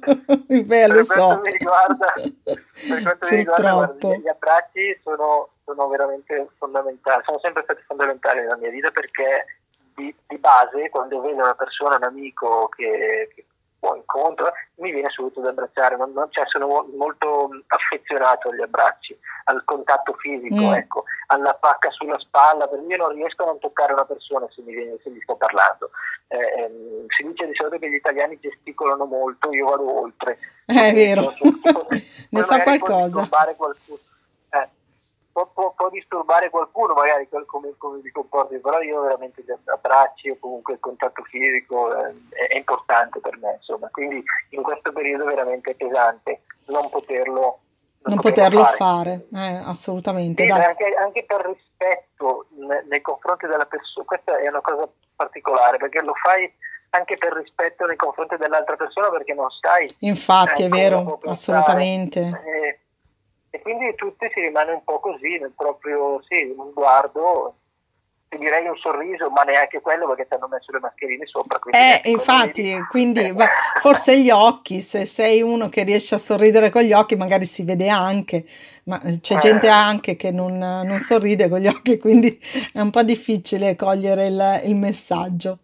Beh, 0.65 0.89
lo 0.89 1.03
so. 1.03 1.41
Mi 1.43 1.51
riguarda, 1.53 2.13
per 2.13 3.03
quanto 3.03 3.27
mi 3.31 3.37
riguarda, 3.37 3.73
guarda, 3.73 4.17
gli 4.17 4.29
abbracci 4.29 5.01
sono 5.03 5.51
sono 5.67 5.89
veramente 5.89 6.49
fondamentali, 6.59 7.23
sono 7.25 7.41
sempre 7.41 7.65
stati 7.65 7.83
fondamentali 7.87 8.41
nella 8.41 8.57
mia 8.57 8.71
vita 8.71 8.93
perché 8.93 9.59
di, 9.97 10.15
di 10.29 10.39
base 10.39 10.89
quando 10.91 11.21
vedo 11.21 11.43
una 11.43 11.55
persona, 11.55 11.97
un 11.97 12.05
amico 12.05 12.69
che, 12.69 13.29
che 13.35 13.45
poi 13.79 13.99
incontro, 13.99 14.53
mi 14.77 14.91
viene 14.91 15.11
subito 15.11 15.41
da 15.41 15.51
abbracciare, 15.51 15.97
non, 15.97 16.13
non, 16.13 16.29
cioè 16.31 16.45
sono 16.47 16.87
molto 16.97 17.51
affezionato 17.67 18.49
agli 18.49 18.63
abbracci, 18.63 19.17
al 19.45 19.63
contatto 19.65 20.15
fisico, 20.15 20.55
mm. 20.55 20.75
ecco, 20.75 21.05
alla 21.29 21.55
pacca 21.55 21.91
sulla 21.91 22.19
spalla, 22.19 22.67
perché 22.67 22.87
io 22.87 22.97
non 22.97 23.13
riesco 23.15 23.43
a 23.43 23.47
non 23.47 23.59
toccare 23.59 23.93
una 23.93 24.05
persona 24.05 24.47
se 24.51 24.63
mi, 24.63 24.75
viene, 24.75 24.97
se 25.03 25.11
mi 25.11 25.21
sto 25.21 25.37
parlando. 25.37 25.91
Eh, 26.29 26.37
ehm, 26.37 27.07
si 27.17 27.23
dice 27.23 27.47
di 27.47 27.55
solito 27.55 27.79
che 27.79 27.91
gli 27.91 27.95
italiani 27.95 28.39
gesticolano 28.41 29.05
molto, 29.05 29.53
io 29.53 29.67
vado 29.67 30.01
oltre. 30.01 30.39
È 30.67 30.93
vero, 30.93 31.33
ne 32.31 32.43
so 32.43 32.59
qualcosa. 32.59 33.29
Qualcuno, 33.29 33.75
può, 35.37 35.51
può, 35.53 35.73
può, 35.77 35.91
disturbare 35.91 36.49
qualcuno 36.49 36.95
magari 36.95 37.29
come, 37.47 37.75
come 37.77 38.01
vi 38.01 38.11
comporti, 38.11 38.59
però 38.59 38.81
io 38.81 39.03
veramente 39.03 39.43
gli 39.43 39.53
abbracci 39.67 40.31
o 40.31 40.39
comunque 40.41 40.75
il 40.75 40.81
contatto 40.81 41.23
fisico 41.25 41.95
eh, 41.95 42.15
è, 42.31 42.53
è, 42.55 42.57
importante 42.57 43.21
per 43.21 43.37
me, 43.37 43.57
insomma, 43.59 43.91
quindi 43.91 44.25
in 44.51 44.63
questo 44.63 44.93
periodo 44.93 45.27
veramente 45.27 45.73
è 45.73 45.75
pesante 45.75 46.41
non 46.69 46.89
poterlo, 46.89 47.59
non 48.05 48.19
poterlo 48.19 48.65
fare, 48.65 49.27
fare 49.31 49.53
eh, 49.53 49.63
assolutamente. 49.67 50.45
Sì, 50.45 50.51
anche, 50.51 50.95
anche, 50.95 51.25
per 51.25 51.45
rispetto 51.45 52.47
nei 52.89 53.03
confronti 53.03 53.47
della 53.47 53.67
persona, 53.67 54.07
questa 54.07 54.39
è 54.39 54.49
una 54.49 54.63
cosa 54.63 54.89
particolare 55.15 55.77
perché 55.77 56.01
lo 56.01 56.15
fai 56.15 56.51
anche 56.91 57.19
per 57.19 57.35
rispetto 57.35 57.85
nei 57.85 57.97
confronti 57.97 58.37
dell'altra 58.37 58.77
persona 58.77 59.11
perché 59.11 59.35
non 59.35 59.49
sai. 59.61 59.95
Infatti, 59.99 60.63
eh, 60.63 60.67
è 60.67 60.69
vero, 60.71 61.21
assolutamente. 61.25 62.21
E, 62.21 62.81
e, 63.57 63.61
quindi 63.61 63.95
tutti 63.95 64.29
si 64.33 64.41
rimane 64.41 64.73
un 64.73 64.85
po' 64.85 65.01
così 65.01 65.39
nel 65.39 65.53
proprio, 65.57 66.23
sì, 66.29 66.55
un 66.57 66.71
sguardo 66.71 67.55
ti 68.29 68.39
direi 68.39 68.67
un 68.67 68.77
sorriso, 68.77 69.31
ma 69.31 69.43
neanche 69.43 69.81
quello 69.81 70.07
perché 70.09 70.27
ti 70.27 70.35
hanno 70.35 70.49
messo 70.49 70.73
le 70.73 70.81
mascherine 70.81 71.27
sopra. 71.27 71.61
Eh, 71.71 72.11
infatti, 72.11 72.77
quindi 72.91 73.33
forse 73.81 74.21
gli 74.21 74.31
occhi, 74.31 74.81
se 74.81 75.05
sei 75.05 75.43
uno 75.43 75.69
che 75.69 75.85
riesce 75.85 76.17
a 76.17 76.19
sorridere 76.19 76.71
con 76.71 76.83
gli 76.83 76.93
occhi, 76.93 77.15
magari 77.15 77.45
si 77.45 77.63
vede 77.63 77.89
anche, 77.89 78.45
ma 78.85 78.99
c'è 78.99 79.37
eh. 79.37 79.39
gente 79.39 79.69
anche 79.69 80.17
che 80.17 80.33
non, 80.33 80.59
non, 80.59 80.99
sorride 80.99 81.49
con 81.49 81.61
gli 81.61 81.69
occhi, 81.69 81.99
quindi 81.99 82.37
è 82.73 82.81
un 82.81 82.91
po' 82.91 83.03
difficile 83.03 83.77
cogliere 83.77 84.27
il, 84.27 84.61
il 84.65 84.77
messaggio. 84.77 85.59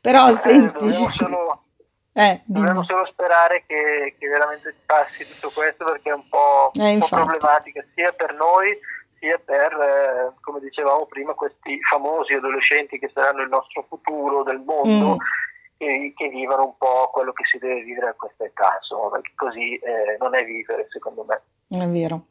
Però 0.00 0.30
eh, 0.30 0.34
senti... 0.34 0.92
Solo, 1.10 1.63
eh, 2.16 2.42
dobbiamo 2.44 2.84
solo 2.84 3.04
sperare 3.06 3.64
che, 3.66 4.14
che, 4.16 4.28
veramente 4.28 4.72
passi 4.86 5.26
tutto 5.26 5.50
questo 5.52 5.84
perché 5.84 6.10
è 6.10 6.14
un 6.14 6.28
po', 6.28 6.70
eh, 6.74 6.94
un 6.94 7.00
po 7.00 7.08
problematica 7.08 7.84
sia 7.92 8.12
per 8.12 8.34
noi 8.34 8.78
sia 9.18 9.40
per, 9.44 9.72
eh, 9.72 10.32
come 10.40 10.60
dicevamo 10.60 11.06
prima, 11.06 11.32
questi 11.32 11.76
famosi 11.82 12.34
adolescenti 12.34 13.00
che 13.00 13.10
saranno 13.12 13.42
il 13.42 13.48
nostro 13.48 13.84
futuro 13.88 14.44
del 14.44 14.62
mondo. 14.64 15.14
Mm. 15.14 15.42
Che, 15.76 16.12
che 16.14 16.28
vivono 16.28 16.66
un 16.66 16.76
po' 16.78 17.10
quello 17.12 17.32
che 17.32 17.42
si 17.50 17.58
deve 17.58 17.82
vivere 17.82 18.10
a 18.10 18.14
questa 18.14 18.44
età, 18.44 18.78
insomma, 18.80 19.10
perché 19.10 19.32
così 19.34 19.74
eh, 19.74 20.16
non 20.20 20.36
è 20.36 20.44
vivere, 20.44 20.86
secondo 20.88 21.26
me. 21.26 21.42
È 21.66 21.84
vero. 21.88 22.26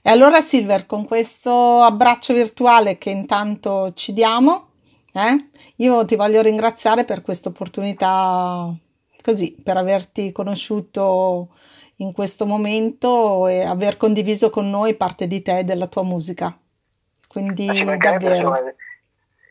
E 0.00 0.10
allora 0.10 0.40
Silver, 0.40 0.86
con 0.86 1.04
questo 1.04 1.82
abbraccio 1.82 2.32
virtuale 2.32 2.96
che 2.96 3.10
intanto 3.10 3.92
ci 3.92 4.14
diamo, 4.14 4.70
eh, 5.12 5.50
io 5.76 6.04
ti 6.06 6.16
voglio 6.16 6.40
ringraziare 6.40 7.04
per 7.04 7.20
questa 7.20 7.50
opportunità 7.50 8.74
così, 9.26 9.56
per 9.60 9.76
averti 9.76 10.30
conosciuto 10.30 11.48
in 11.96 12.12
questo 12.12 12.46
momento 12.46 13.48
e 13.48 13.64
aver 13.64 13.96
condiviso 13.96 14.50
con 14.50 14.70
noi 14.70 14.94
parte 14.94 15.26
di 15.26 15.42
te 15.42 15.58
e 15.58 15.64
della 15.64 15.88
tua 15.88 16.04
musica. 16.04 16.56
Quindi 17.26 17.66
davvero. 17.98 18.50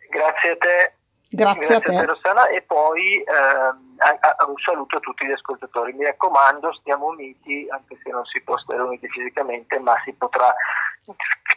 Grazie 0.09 0.49
a 0.51 0.57
te. 0.57 0.94
Grazie, 1.35 1.59
Grazie 1.59 1.75
a 1.75 1.79
te. 1.79 1.95
a 1.95 1.99
te 1.99 2.05
Rossana 2.05 2.47
e 2.47 2.61
poi 2.61 3.17
eh, 3.17 4.45
un 4.47 4.57
saluto 4.63 4.97
a 4.97 4.99
tutti 5.01 5.25
gli 5.25 5.31
ascoltatori. 5.31 5.93
Mi 5.93 6.05
raccomando, 6.05 6.73
stiamo 6.73 7.07
uniti, 7.07 7.67
anche 7.69 7.97
se 8.01 8.09
non 8.09 8.25
si 8.25 8.41
può 8.41 8.57
stare 8.57 8.81
uniti 8.81 9.07
fisicamente, 9.09 9.77
ma 9.79 9.93
si 10.03 10.13
potrà 10.13 10.53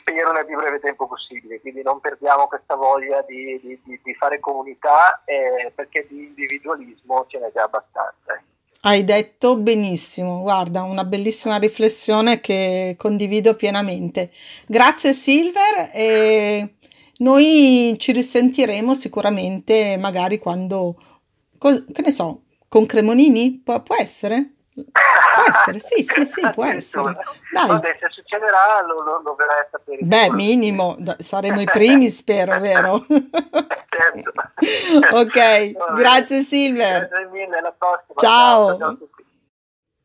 spero 0.01 0.33
nel 0.33 0.47
più 0.47 0.57
breve 0.57 0.81
tempo 0.81 1.07
possibile, 1.07 1.61
quindi 1.61 1.83
non 1.83 2.01
perdiamo 2.01 2.47
questa 2.49 2.75
voglia 2.75 3.23
di, 3.27 3.59
di, 3.63 4.01
di 4.03 4.15
fare 4.15 4.41
comunità 4.41 5.23
eh, 5.25 5.73
perché 5.75 6.07
di 6.09 6.25
individualismo 6.25 7.27
ce 7.29 7.39
n'è 7.39 7.51
già 7.53 7.63
abbastanza. 7.63 8.43
Hai 8.83 9.05
detto 9.05 9.57
benissimo, 9.57 10.41
guarda, 10.41 10.83
una 10.83 11.03
bellissima 11.03 11.59
riflessione 11.59 12.41
che 12.41 12.95
condivido 12.97 13.57
pienamente. 13.57 14.31
Grazie 14.67 15.13
Silver 15.13 15.91
e 15.93 16.75
noi 17.19 17.97
ci 17.99 18.13
risentiremo 18.13 18.95
sicuramente 18.95 19.97
magari 19.97 20.39
quando, 20.39 20.97
che 21.59 22.03
ne 22.03 22.11
so, 22.11 22.43
con 22.69 22.87
Cremonini? 22.87 23.61
Pu- 23.65 23.83
può 23.83 23.97
essere? 23.97 24.55
Può 24.75 25.43
essere, 25.49 25.81
sì, 25.81 26.03
sì, 26.03 26.25
sì, 26.25 26.49
può 26.51 26.65
essere. 26.65 27.17
Dai. 27.53 27.67
Vabbè, 27.67 27.97
se 28.01 28.09
succederà 28.11 28.83
lo, 28.87 29.03
lo, 29.03 29.21
lo 29.23 29.35
verrai 29.35 29.61
a 29.61 29.69
sapere. 29.71 29.99
Beh, 30.03 30.31
minimo, 30.33 30.97
saremo 31.19 31.61
i 31.61 31.65
primi, 31.65 32.11
spero, 32.11 32.61
vero? 32.61 33.05
certo. 33.89 34.33
ok, 35.13 35.95
grazie 35.95 36.43
Silver. 36.43 37.09
Grazie 37.09 37.29
mille, 37.33 37.59
alla 37.59 37.75
prossima. 37.77 38.15
Ciao. 38.17 38.79
ciao 38.79 38.99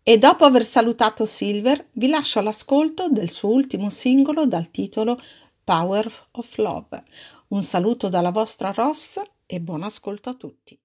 e 0.06 0.18
dopo 0.18 0.44
aver 0.44 0.66
salutato 0.66 1.26
Silver, 1.26 1.88
vi 1.94 2.10
lascio 2.10 2.40
all'ascolto 2.40 3.08
del 3.08 3.30
suo 3.30 3.52
ultimo 3.52 3.90
singolo 3.90 4.46
dal 4.46 4.70
titolo 4.70 5.18
Power 5.64 6.12
of 6.32 6.58
Love. 6.58 7.04
Un 7.50 7.64
saluto 7.64 8.10
dalla 8.10 8.32
vostra 8.32 8.72
Ross 8.72 9.22
e 9.46 9.60
buon 9.60 9.84
ascolto 9.84 10.30
a 10.30 10.34
tutti. 10.34 10.78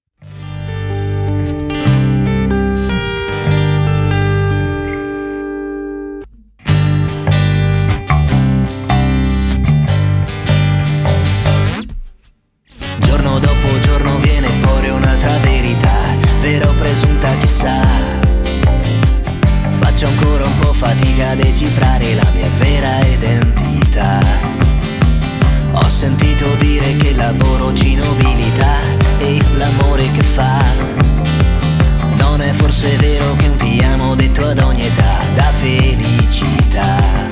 presunta 16.89 17.37
chissà 17.39 17.87
Faccio 19.79 20.07
ancora 20.07 20.45
un 20.47 20.59
po' 20.59 20.73
fatica 20.73 21.31
a 21.31 21.35
decifrare 21.35 21.98
Forse 32.89 33.07
vero 33.07 33.37
che 33.37 33.49
un 33.49 33.57
ti 33.59 33.81
amo 33.81 34.15
detto 34.15 34.47
ad 34.47 34.61
ogni 34.61 34.87
età 34.87 35.19
da 35.35 35.53
felicità 35.53 37.28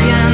bien. 0.00 0.29